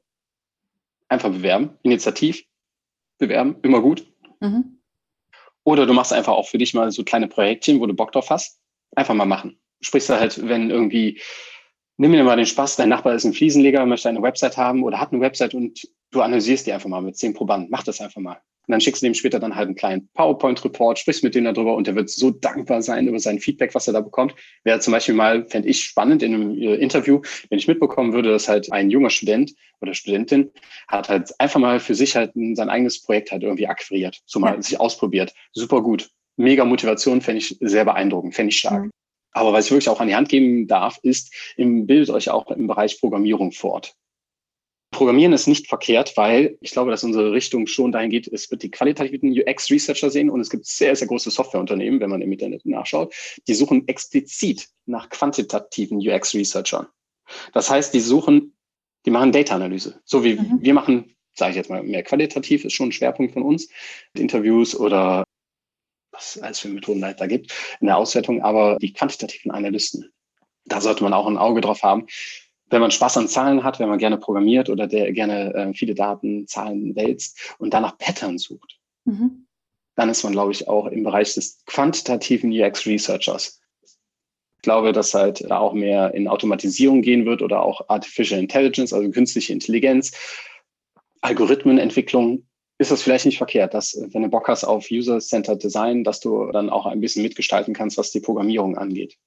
[1.09, 2.45] Einfach bewerben, initiativ
[3.19, 4.11] bewerben, immer gut.
[4.41, 4.79] Mhm.
[5.63, 8.31] Oder du machst einfach auch für dich mal so kleine Projektchen, wo du Bock drauf
[8.31, 8.61] hast.
[8.97, 9.61] Einfach mal machen.
[9.83, 11.21] Sprichst du halt, wenn irgendwie,
[11.99, 14.99] nimm mir mal den Spaß, dein Nachbar ist ein Fliesenleger, möchte eine Website haben oder
[14.99, 17.69] hat eine Website und du analysierst die einfach mal mit zehn Probanden.
[17.71, 18.41] Mach das einfach mal.
[18.67, 21.75] Und dann schickst du dem später dann halt einen kleinen PowerPoint-Report, sprichst mit dem darüber
[21.75, 24.35] und der wird so dankbar sein über sein Feedback, was er da bekommt.
[24.63, 28.31] Wäre zum Beispiel mal, fände ich spannend in einem äh, Interview, wenn ich mitbekommen würde,
[28.31, 30.53] dass halt ein junger Student oder Studentin
[30.87, 34.55] hat halt einfach mal für sich halt sein eigenes Projekt halt irgendwie akquiriert, so mal
[34.55, 34.63] ja.
[34.63, 35.35] sich ausprobiert.
[35.53, 36.11] Super gut.
[36.37, 38.85] Mega Motivation, fände ich sehr beeindruckend, fände ich stark.
[38.85, 38.91] Mhm.
[39.33, 42.67] Aber was ich wirklich auch an die Hand geben darf, ist, bildet euch auch im
[42.67, 43.95] Bereich Programmierung fort.
[44.93, 48.63] Programmieren ist nicht verkehrt, weil ich glaube, dass unsere Richtung schon dahin geht, es wird
[48.63, 52.67] die qualitativen UX-Researcher sehen und es gibt sehr, sehr große Softwareunternehmen, wenn man im Internet
[52.67, 53.15] nachschaut,
[53.49, 56.87] die suchen explizit nach quantitativen UX-Researchern.
[57.55, 58.55] Das heißt, die suchen,
[59.07, 60.01] die machen Data-Analyse.
[60.05, 60.59] So wie mhm.
[60.61, 63.71] wir machen, sage ich jetzt mal, mehr qualitativ ist schon ein Schwerpunkt von uns.
[64.15, 65.25] Interviews oder
[66.13, 70.13] was es für Methoden da gibt in der Auswertung, aber die quantitativen Analysten,
[70.67, 72.07] da sollte man auch ein Auge drauf haben
[72.73, 75.95] wenn man Spaß an Zahlen hat, wenn man gerne programmiert oder der gerne äh, viele
[75.95, 79.47] Daten, Zahlen wälzt und danach Patterns sucht, mhm.
[79.95, 83.61] dann ist man, glaube ich, auch im Bereich des quantitativen UX-Researchers.
[84.57, 88.95] Ich glaube, dass halt da auch mehr in Automatisierung gehen wird oder auch Artificial Intelligence,
[88.95, 90.13] also künstliche Intelligenz,
[91.21, 92.47] Algorithmenentwicklung,
[92.79, 96.51] ist das vielleicht nicht verkehrt, dass, wenn du Bock hast auf User-Centered Design, dass du
[96.53, 99.19] dann auch ein bisschen mitgestalten kannst, was die Programmierung angeht.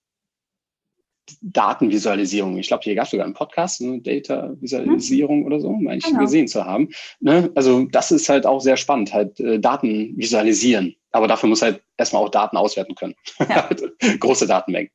[1.41, 2.57] Datenvisualisierung.
[2.57, 3.99] Ich glaube, hier gab es sogar einen Podcast, ne?
[4.01, 5.45] Data-Visualisierung mhm.
[5.45, 6.19] oder so, meine ich genau.
[6.19, 6.89] gesehen zu haben.
[7.19, 7.51] Ne?
[7.55, 10.95] Also das ist halt auch sehr spannend, halt äh, Daten visualisieren.
[11.11, 13.15] Aber dafür muss halt erstmal auch Daten auswerten können.
[13.39, 13.69] Ja.
[14.19, 14.91] Große Datenmengen.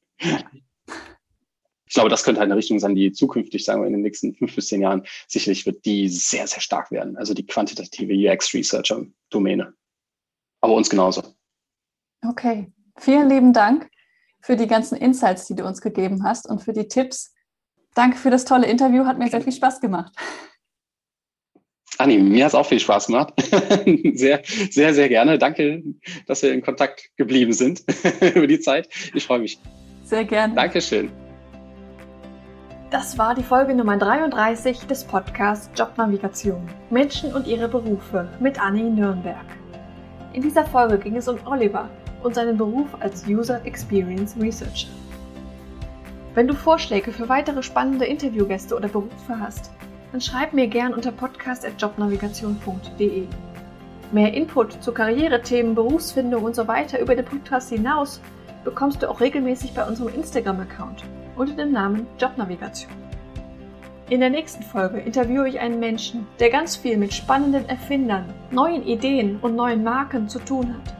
[1.86, 4.34] Ich glaube, das könnte halt eine Richtung sein, die zukünftig, sagen wir, in den nächsten
[4.34, 7.16] fünf bis zehn Jahren sicherlich wird die sehr, sehr stark werden.
[7.16, 9.74] Also die quantitative UX-Researcher-Domäne.
[10.60, 11.22] Aber uns genauso.
[12.24, 12.70] Okay.
[12.96, 13.90] Vielen lieben Dank
[14.40, 17.34] für die ganzen Insights, die du uns gegeben hast und für die Tipps.
[17.94, 20.12] Danke für das tolle Interview, hat mir sehr viel Spaß gemacht.
[21.98, 23.34] Anni, mir hat es auch viel Spaß gemacht.
[24.14, 25.36] sehr, sehr, sehr gerne.
[25.36, 25.82] Danke,
[26.26, 27.82] dass wir in Kontakt geblieben sind
[28.34, 28.88] über die Zeit.
[29.12, 29.58] Ich freue mich.
[30.04, 30.54] Sehr gerne.
[30.54, 31.10] Dankeschön.
[32.90, 36.68] Das war die Folge Nummer 33 des Podcasts Jobnavigation.
[36.90, 39.44] Menschen und ihre Berufe mit Anni Nürnberg.
[40.32, 41.88] In dieser Folge ging es um Oliver,
[42.22, 44.88] und seinen Beruf als User Experience Researcher.
[46.34, 49.70] Wenn du Vorschläge für weitere spannende Interviewgäste oder Berufe hast,
[50.12, 53.26] dann schreib mir gern unter podcast.jobnavigation.de.
[54.12, 58.20] Mehr Input zu Karrierethemen, Berufsfindung und so weiter über den Podcast hinaus
[58.64, 61.04] bekommst du auch regelmäßig bei unserem Instagram-Account
[61.36, 62.92] unter dem Namen Jobnavigation.
[64.08, 68.84] In der nächsten Folge interviewe ich einen Menschen, der ganz viel mit spannenden Erfindern, neuen
[68.84, 70.99] Ideen und neuen Marken zu tun hat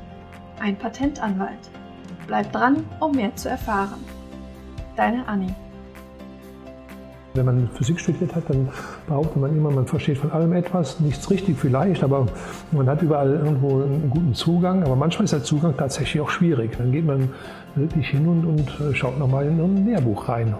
[0.61, 1.71] ein Patentanwalt.
[2.27, 4.05] Bleib dran, um mehr zu erfahren.
[4.97, 5.53] Deine Anni.
[7.35, 8.69] Wenn man Physik studiert hat, dann
[9.07, 12.27] behauptet man immer, man versteht von allem etwas, nichts richtig vielleicht, aber
[12.73, 14.83] man hat überall irgendwo einen guten Zugang.
[14.83, 16.77] Aber manchmal ist der Zugang tatsächlich auch schwierig.
[16.77, 17.31] Dann geht man
[17.77, 20.55] wirklich hin und, und schaut nochmal in ein Lehrbuch rein.